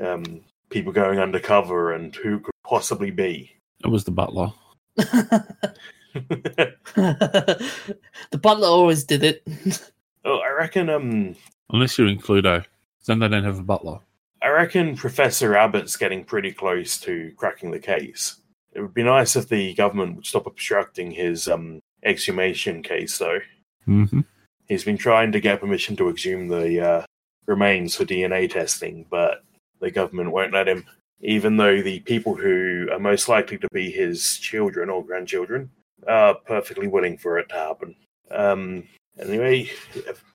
[0.00, 0.40] um,
[0.70, 3.54] people going undercover and who could possibly be.
[3.84, 4.52] It was the butler.
[4.96, 6.74] the
[8.40, 9.46] butler always did it.
[10.24, 10.88] oh, I reckon.
[10.90, 11.36] Um,
[11.70, 12.64] Unless you're in Cluedo.
[13.06, 14.00] Then they don't have a butler.
[14.42, 18.36] I reckon Professor Abbott's getting pretty close to cracking the case.
[18.72, 23.38] It would be nice if the government would stop obstructing his um, exhumation case, though.
[23.86, 24.20] Mm-hmm.
[24.68, 27.06] He's been trying to get permission to exhume the uh,
[27.46, 29.44] remains for DNA testing, but
[29.80, 30.84] the government won't let him,
[31.20, 35.70] even though the people who are most likely to be his children or grandchildren
[36.08, 37.94] are perfectly willing for it to happen.
[38.30, 38.84] Um,
[39.18, 39.70] anyway,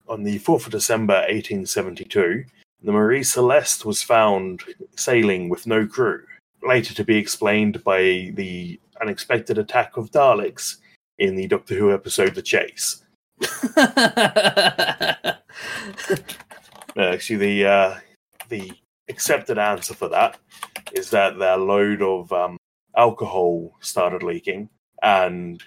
[0.07, 2.45] on the 4th of December 1872,
[2.83, 4.61] the Marie Celeste was found
[4.95, 6.23] sailing with no crew,
[6.63, 10.77] later to be explained by the unexpected attack of Daleks
[11.17, 13.03] in the Doctor Who episode The Chase.
[16.97, 17.95] Uh, actually, the uh,
[18.49, 18.71] the
[19.07, 20.39] accepted answer for that
[20.93, 22.57] is that their load of um,
[22.95, 24.67] alcohol started leaking,
[25.03, 25.61] and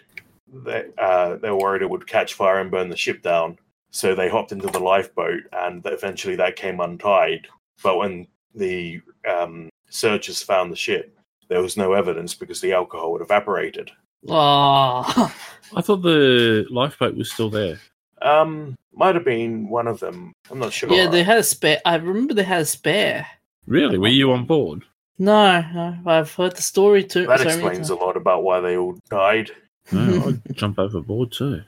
[0.52, 3.58] they uh, they were worried it would catch fire and burn the ship down.
[3.90, 7.48] So they hopped into the lifeboat, and eventually that came untied.
[7.82, 13.14] But when the um, searchers found the ship, there was no evidence because the alcohol
[13.14, 13.90] had evaporated.
[14.28, 15.34] oh.
[15.76, 17.78] I thought the lifeboat was still there.
[18.22, 20.32] Um, might have been one of them.
[20.50, 20.92] I'm not sure.
[20.92, 21.80] Yeah, they had a spare.
[21.84, 23.26] I remember they had a spare.
[23.66, 23.98] Really?
[23.98, 24.84] Were you on board?
[25.18, 27.26] No, no, I've heard the story too.
[27.26, 29.50] that so explains a lot about why they all died.
[29.92, 31.62] No, I'd jump overboard too.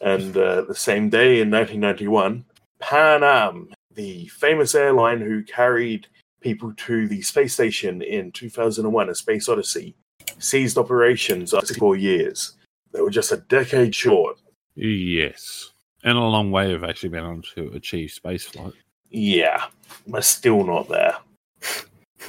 [0.00, 2.44] And uh, the same day in 1991,
[2.78, 6.06] Pan Am, the famous airline who carried
[6.40, 9.96] people to the space station in 2001, A Space Odyssey,
[10.38, 12.52] ceased operations after four years.
[12.92, 14.38] They were just a decade short.
[14.74, 15.72] Yes.
[16.04, 18.74] And a long way of actually being able to achieve spaceflight.
[19.10, 19.64] Yeah,
[20.06, 21.16] we're still not there.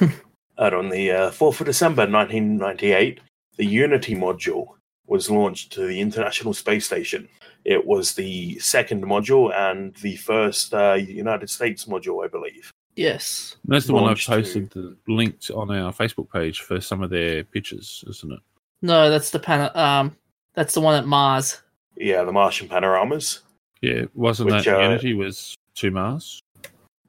[0.58, 3.20] and on the uh, 4th of December 1998,
[3.58, 4.68] the Unity module
[5.06, 7.28] was launched to the International Space Station.
[7.64, 12.70] It was the second module and the first uh, United States module, I believe.
[12.96, 13.56] yes.
[13.64, 17.02] That's the one I've Launched to- posted the linked on our Facebook page for some
[17.02, 18.40] of their pictures, isn't it?
[18.80, 19.70] No, that's the pan.
[19.74, 20.16] Um,
[20.54, 21.60] that's the one at Mars.
[21.96, 23.40] Yeah, the Martian panoramas.
[23.82, 26.40] Yeah, wasn't Which, that uh, Unity was to Mars?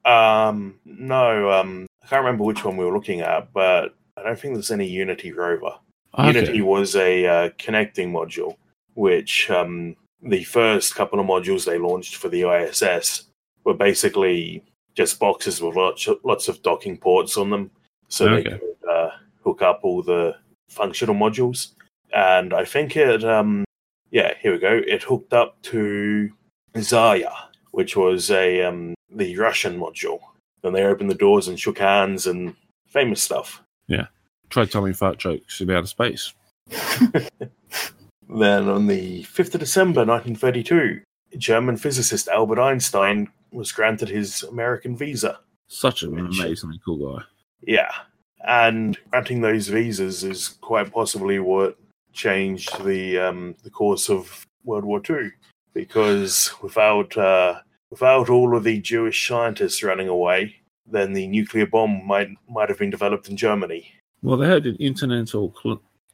[0.06, 4.40] Um, no, um, I can't remember which one we were looking at, but I don't
[4.40, 5.76] think there's any Unity rover.
[6.18, 8.56] Unity was a uh, connecting module,
[8.96, 13.26] which um, the first couple of modules they launched for the ISS
[13.64, 14.64] were basically
[14.96, 17.72] just boxes with lots, lots of docking ports on them,
[18.08, 19.10] so they could uh,
[19.44, 20.36] hook up all the
[20.68, 21.74] functional modules.
[22.14, 23.64] And I think it, um,
[24.12, 24.82] yeah, here we go.
[24.88, 26.30] It hooked up to
[26.76, 27.32] Zarya,
[27.72, 30.20] which was a um, the Russian module.
[30.64, 32.56] Then they opened the doors and shook hands and
[32.88, 33.64] famous stuff.
[34.50, 36.34] Try telling me fart jokes in outer space.
[38.30, 41.02] Then on the 5th of December 1932,
[41.38, 45.40] German physicist Albert Einstein was granted his American visa.
[45.68, 47.24] Such an Which- amazingly cool guy.
[47.62, 47.92] Yeah.
[48.48, 51.78] And granting those visas is quite possibly what
[52.14, 55.32] changed the um, the course of World War II,
[55.74, 62.06] because without uh, without all of the Jewish scientists running away, then the nuclear bomb
[62.08, 63.92] might might have been developed in Germany.
[64.22, 65.54] Well, they had an intercontinental,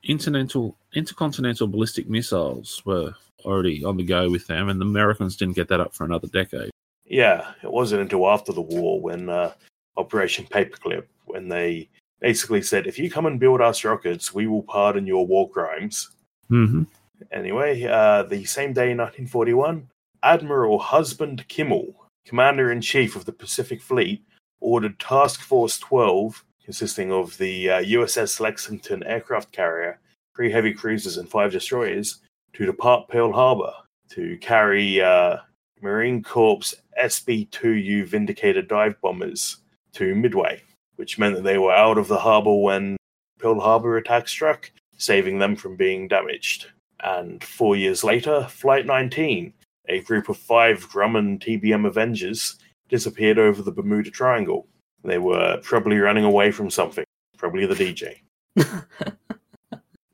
[0.03, 5.55] intercontinental, intercontinental ballistic missiles were already on the go with them, and the Americans didn't
[5.55, 6.71] get that up for another decade.
[7.05, 9.53] Yeah, it wasn't until after the war when uh,
[9.97, 11.89] Operation Paperclip, when they
[12.19, 16.09] basically said, if you come and build us rockets, we will pardon your war crimes.
[16.49, 16.83] Mm-hmm.
[17.31, 19.87] Anyway, uh, the same day in 1941,
[20.23, 21.95] Admiral Husband Kimmel,
[22.25, 24.23] Commander in Chief of the Pacific Fleet,
[24.59, 29.99] ordered Task Force 12, consisting of the uh, USS Lexington aircraft carrier,
[30.35, 32.19] three heavy cruisers, and five destroyers,
[32.53, 33.71] to depart Pearl Harbor
[34.09, 35.37] to carry uh,
[35.81, 39.57] Marine Corps SB 2U Vindicator dive bombers
[39.93, 40.61] to Midway,
[40.95, 42.97] which meant that they were out of the harbor when
[43.39, 46.67] Pearl Harbor attack struck, saving them from being damaged.
[47.03, 49.53] And four years later, Flight 19,
[49.89, 52.57] a group of five Grumman TBM Avengers,
[52.89, 54.67] disappeared over the Bermuda Triangle.
[55.05, 57.05] They were probably running away from something,
[57.37, 58.17] probably the DJ.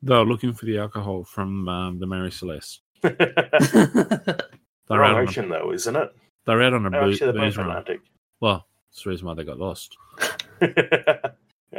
[0.04, 2.80] They were looking for the alcohol from um, the Mary Celeste.
[3.02, 4.44] the
[4.88, 6.10] They're out, wrong on a, ocean, though, isn't it?
[6.44, 7.58] they're out on a Oh, boo- actually, they're both.
[7.58, 8.00] Atlantic.
[8.40, 9.96] Well, that's the reason why they got lost.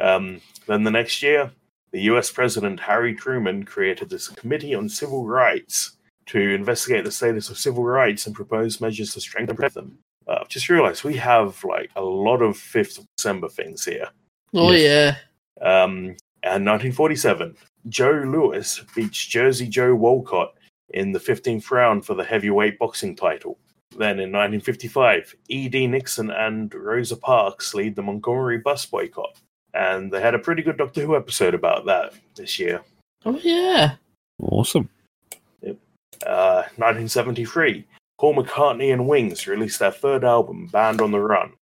[0.01, 1.51] um, then the next year,
[1.91, 5.97] the US President Harry Truman created this Committee on Civil Rights
[6.27, 9.97] to investigate the status of civil rights and propose measures to strengthen them.
[10.27, 14.07] Uh, I've just realized we have like a lot of 5th of December things here.
[14.53, 15.17] oh yeah.
[15.61, 17.55] Um, and 1947,
[17.87, 20.53] Joe Louis beats Jersey Joe Walcott
[20.89, 23.57] in the 15th round for the heavyweight boxing title.
[23.91, 25.87] Then in 1955, E.D.
[25.87, 29.37] Nixon and Rosa Parks lead the Montgomery bus boycott.
[29.73, 32.81] And they had a pretty good Doctor Who episode about that this year.
[33.25, 33.95] Oh yeah.
[34.39, 34.89] Awesome.
[36.25, 37.85] Uh, 1973,
[38.19, 41.53] Paul McCartney and Wings released their third album, Band on the Run.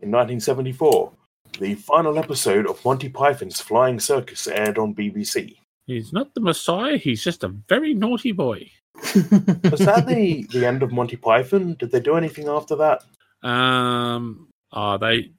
[0.00, 1.12] In 1974,
[1.60, 5.56] the final episode of Monty Python's Flying Circus aired on BBC.
[5.86, 6.96] He's not the Messiah.
[6.96, 8.70] He's just a very naughty boy.
[9.14, 11.76] Was that the, the end of Monty Python?
[11.78, 13.04] Did they do anything after that?
[13.48, 15.30] Um, uh, they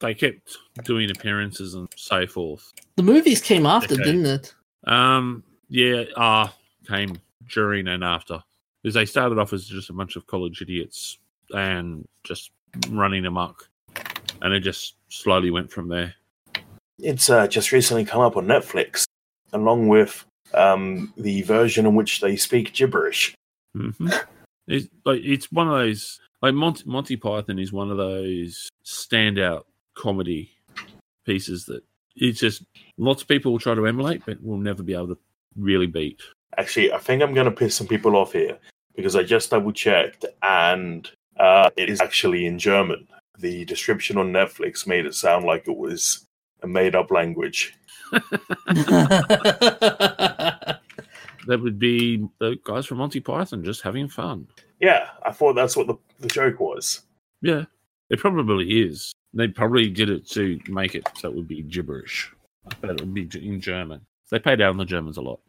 [0.00, 2.72] they kept doing appearances and so forth.
[2.96, 4.04] the movies came after, Okay.
[4.04, 4.54] didn't it?
[4.86, 6.48] Um, yeah, uh,
[6.86, 8.42] came during and after
[8.88, 11.18] because they started off as just a bunch of college idiots
[11.50, 12.52] and just
[12.88, 13.68] running amok,
[14.40, 16.14] and it just slowly went from there.
[16.98, 19.04] It's uh, just recently come up on Netflix,
[19.52, 20.24] along with
[20.54, 23.34] um, the version in which they speak gibberish.
[23.74, 23.90] hmm
[24.66, 29.64] It's like it's one of those like Monty, Monty Python is one of those standout
[29.94, 30.50] comedy
[31.26, 31.82] pieces that
[32.16, 32.62] it's just
[32.96, 35.18] lots of people will try to emulate, but will never be able to
[35.56, 36.20] really beat.
[36.56, 38.58] Actually, I think I'm going to piss some people off here
[38.98, 43.06] because I just double checked and uh, it is actually in German.
[43.38, 46.26] The description on Netflix made it sound like it was
[46.64, 47.76] a made up language.
[51.46, 54.46] That would be the guys from Monty Python just having fun.
[54.80, 57.00] Yeah, I thought that's what the, the joke was.
[57.40, 57.64] Yeah,
[58.10, 59.14] it probably is.
[59.32, 62.30] They probably did it to make it so it would be gibberish,
[62.82, 64.02] but it would be in German.
[64.30, 65.40] They pay down the Germans a lot.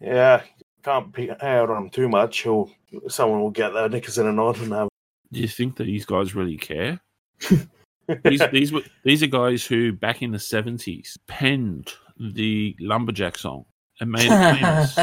[0.00, 0.42] Yeah,
[0.82, 2.68] can't pick out on them too much, or
[3.08, 4.88] someone will get their knickers in a knot and have.
[5.30, 7.00] Do you think that these guys really care?
[8.24, 13.64] these these were these are guys who back in the seventies penned the lumberjack song
[14.00, 14.98] and made it famous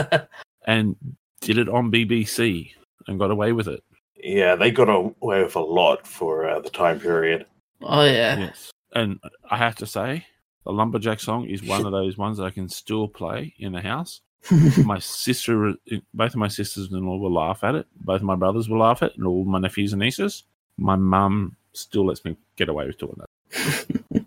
[0.67, 0.95] and
[1.41, 2.71] did it on BBC
[3.07, 3.83] and got away with it.
[4.21, 7.45] yeah, they got away with a lot for uh, the time period.
[7.81, 8.37] oh yeah.
[8.37, 9.19] Yes, and
[9.49, 10.25] I have to say,
[10.65, 13.81] the lumberjack song is one of those ones that I can still play in the
[13.81, 14.21] house.
[14.85, 15.73] my sister,
[16.13, 17.87] both of my sisters-in-law will laugh at it.
[17.95, 20.43] Both of my brothers will laugh at it, and all my nephews and nieces.
[20.77, 24.05] My mum still lets me get away with doing that.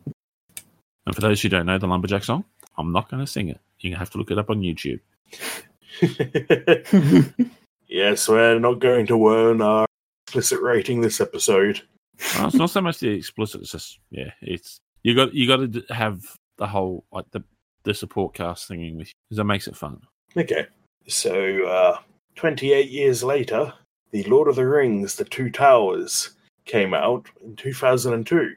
[1.06, 2.44] and for those who don't know the lumberjack song,
[2.76, 3.60] I'm not going to sing it.
[3.80, 5.00] You have to look it up on YouTube.
[7.88, 9.86] yes, we're not going to earn our
[10.26, 11.82] explicit rating this episode.
[12.36, 13.62] Well, it's not so much the explicit.
[13.62, 16.22] It's just yeah, it's you got you got to have
[16.58, 17.42] the whole like the
[17.84, 20.00] the support cast singing with you because that makes it fun.
[20.36, 20.66] Okay,
[21.08, 21.98] so uh,
[22.36, 23.72] 28 years later,
[24.10, 26.30] The Lord of the Rings, The Two Towers
[26.64, 28.54] came out in 2002,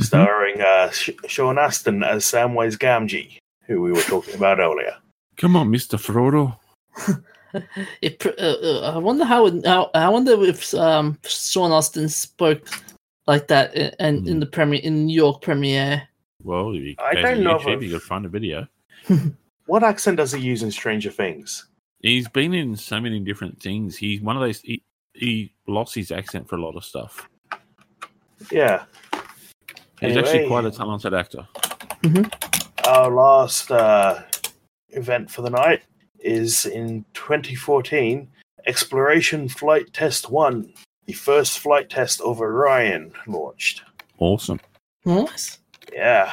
[0.00, 4.96] starring uh, Sh- Sean Astin as Samwise Gamgee, who we were talking about earlier.
[5.36, 6.56] Come on, Mister Frodo.
[8.02, 9.90] It, uh, uh, I wonder how, it, how.
[9.94, 12.68] I wonder if um, Sean Astin spoke
[13.26, 14.28] like that in, in, Hmm.
[14.28, 16.07] in the premiere in New York premiere.
[16.42, 18.66] Well, you I don't to know if YouTube, you could find a video.
[19.68, 21.66] What accent does he use in Stranger Things?
[22.00, 23.98] He's been in so many different things.
[23.98, 24.62] He's one of those.
[24.62, 24.82] He,
[25.12, 27.28] he lost his accent for a lot of stuff.
[28.50, 28.84] Yeah.
[30.00, 31.46] He's actually quite a talented actor.
[32.86, 34.22] Our last uh,
[34.88, 35.82] event for the night
[36.18, 38.26] is in 2014
[38.66, 40.72] Exploration Flight Test 1.
[41.04, 43.82] The first flight test of Orion launched.
[44.18, 44.60] Awesome.
[45.04, 45.58] nice.
[45.92, 46.32] Yeah.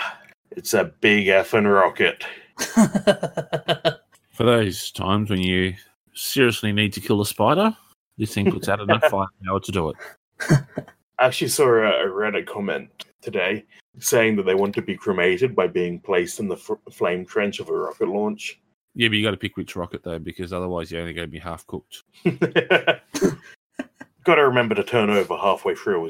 [0.52, 2.24] It's a big effing rocket.
[4.32, 5.74] For those times when you
[6.14, 7.76] seriously need to kill a spider,
[8.18, 9.96] this thing puts out enough firepower to do it.
[11.20, 12.90] I actually saw a, a Reddit comment
[13.22, 13.66] today
[14.00, 17.60] saying that they want to be cremated by being placed in the f- flame trench
[17.60, 18.60] of a rocket launch.
[18.94, 21.32] Yeah, but you got to pick which rocket though, because otherwise you're only going to
[21.32, 22.04] be half cooked.
[24.24, 26.10] Got to remember to turn over halfway through.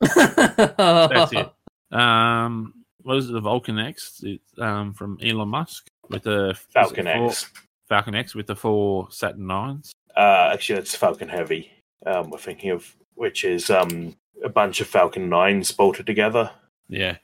[0.00, 1.52] That's it.
[1.92, 3.32] Um, what is it?
[3.32, 7.50] The Vulcan X it's, um, from Elon Musk with the Falcon four- X.
[7.88, 9.92] Falcon X with the four Saturn nines.
[10.16, 11.70] Uh, actually, that's Falcon Heavy.
[12.06, 16.50] Um, we're thinking of which is um a bunch of Falcon Nines bolted together.
[16.88, 17.16] Yeah,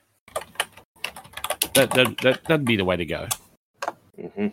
[1.73, 3.27] that that that that'd be the way to go.
[4.19, 4.47] hmm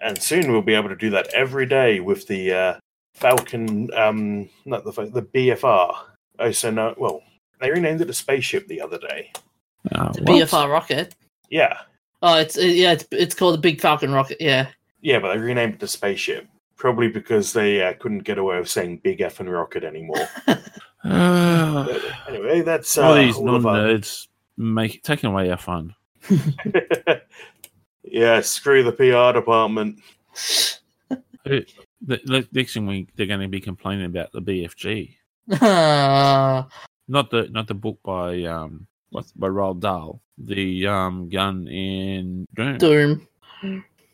[0.00, 2.74] And soon we'll be able to do that every day with the uh,
[3.14, 5.96] Falcon, um, not the the BFR.
[6.38, 7.22] Oh, so no, well,
[7.60, 9.32] they renamed it a spaceship the other day.
[9.92, 10.48] Uh, The what?
[10.48, 11.14] BFR rocket.
[11.50, 11.78] Yeah,
[12.20, 14.38] Oh, it's uh, yeah, it's it's called the Big Falcon rocket.
[14.40, 14.68] Yeah.
[15.00, 16.48] yeah, but they renamed it a spaceship.
[16.76, 20.28] Probably because they uh, couldn't get away with saying big F and rocket anymore.
[21.04, 21.86] Uh,
[22.28, 24.26] anyway, that's uh, all these all non nerds
[24.56, 25.94] make taking away our fun.
[28.02, 30.00] yeah, screw the PR department.
[31.44, 31.64] The,
[32.02, 35.14] the next thing we they're going to be complaining about the BFG,
[35.62, 36.66] Ah,
[37.06, 42.46] not the not the book by um what by Roald Dahl, the um gun in
[42.54, 42.78] Doom.
[42.78, 43.28] Doom.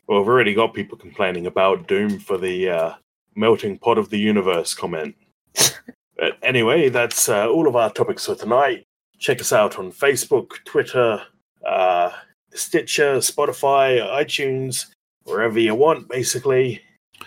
[0.07, 2.93] Well, we've already got people complaining about Doom for the uh,
[3.35, 5.15] melting pot of the universe comment.
[5.55, 8.85] but anyway, that's uh, all of our topics for tonight.
[9.17, 11.21] Check us out on Facebook, Twitter,
[11.65, 12.11] uh,
[12.53, 14.87] Stitcher, Spotify, iTunes,
[15.23, 16.81] wherever you want, basically.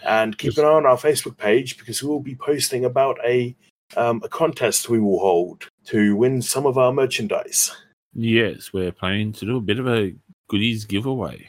[0.07, 3.57] And keep an eye on our Facebook page because we will be posting about a
[3.97, 7.74] um, a contest we will hold to win some of our merchandise.
[8.14, 10.14] Yes, we're planning to do a bit of a
[10.49, 11.49] goodies giveaway.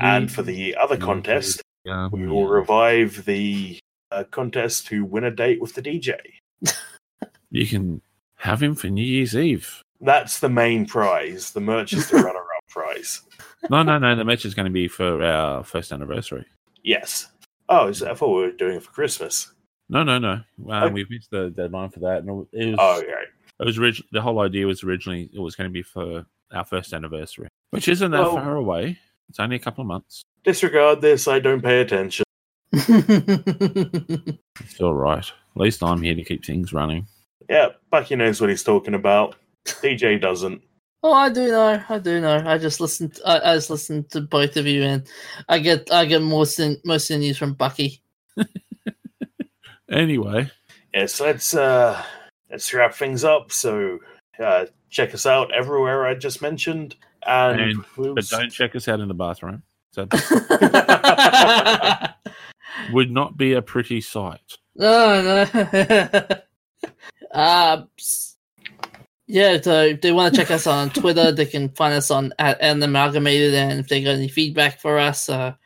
[0.00, 3.78] And for the other contest, um, We will revive the
[4.10, 6.16] uh, contest to win a date with the DJ.
[7.50, 8.02] you can
[8.36, 9.82] have him for New Year's Eve.
[10.00, 11.50] That's the main prize.
[11.52, 13.22] The merch is the runner-up prize.
[13.68, 14.16] No, no, no.
[14.16, 16.46] The match is going to be for our first anniversary.
[16.82, 17.28] Yes.
[17.68, 19.52] Oh, is I thought we were doing it for Christmas.
[19.92, 20.32] No, no, no.
[20.32, 20.44] Um,
[20.84, 20.92] Okay.
[20.94, 22.22] We've missed the deadline for that.
[22.22, 23.24] And it was, Oh, yeah.
[23.60, 26.64] it was orig- the whole idea was originally it was going to be for our
[26.64, 28.98] first anniversary, which isn't that Well- far away.
[29.28, 30.22] It's only a couple of months.
[30.44, 31.26] Disregard this.
[31.28, 32.24] I don't pay attention.
[32.72, 35.24] It's all right.
[35.26, 37.06] At least I'm here to keep things running.
[37.48, 39.36] Yeah, Bucky knows what he's talking about.
[39.66, 40.62] DJ doesn't.
[41.02, 41.82] oh, I do know.
[41.88, 42.42] I do know.
[42.46, 43.18] I just listened.
[43.26, 45.06] I, I just listened to both of you, and
[45.48, 48.00] I get I get most in, most of the news from Bucky.
[49.90, 50.50] Anyway,
[50.94, 52.00] Yes, let's uh
[52.50, 53.52] let's wrap things up.
[53.52, 53.98] So
[54.42, 56.96] uh check us out everywhere I just mentioned.
[57.26, 59.62] And, And- we'll but s- don't check us out in the bathroom.
[59.92, 60.06] So
[62.92, 64.56] would not be a pretty sight.
[64.76, 66.22] no, no.
[67.32, 67.82] uh,
[69.26, 72.32] yeah, so if they want to check us on Twitter, they can find us on
[72.38, 73.54] at an amalgamated.
[73.54, 75.58] And if they got any feedback for us, uh, then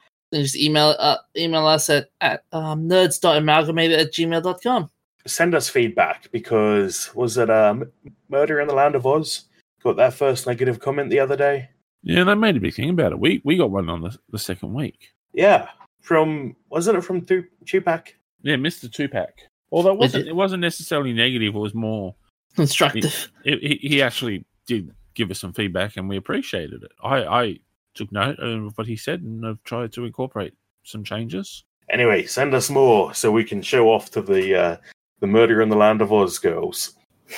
[0.43, 4.91] just email uh, email us at, at um, nerds.amalgamated at gmail.com.
[5.27, 7.91] send us feedback because was it um
[8.29, 9.45] Murder in the Land of Oz?
[9.83, 11.69] Got that first negative comment the other day.
[12.03, 13.19] Yeah, they made a big thing about it.
[13.19, 15.11] We we got one on the, the second week.
[15.33, 15.69] Yeah,
[16.03, 18.15] from wasn't it from Tu- Tupac?
[18.43, 19.31] Yeah, Mister Tupac.
[19.73, 21.55] Although it Was wasn't it- it wasn't necessarily negative.
[21.55, 22.15] It was more
[22.55, 23.31] Constructive.
[23.45, 26.93] it, he, he actually did give us some feedback and we appreciated it.
[27.03, 27.59] I, I
[27.95, 31.65] took note of what he said and I've tried to incorporate some changes.
[31.91, 34.77] Anyway, send us more so we can show off to the uh,
[35.21, 36.95] the Murder in the Land of Oz girls.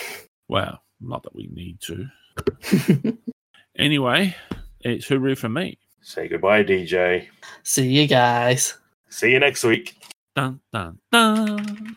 [0.49, 3.19] Well, not that we need to.
[3.79, 4.35] Anyway,
[4.81, 5.79] it's hooroo for me.
[6.01, 7.27] Say goodbye, DJ.
[7.63, 8.75] See you guys.
[9.11, 9.97] See you next week.
[10.35, 11.97] Dun dun dun.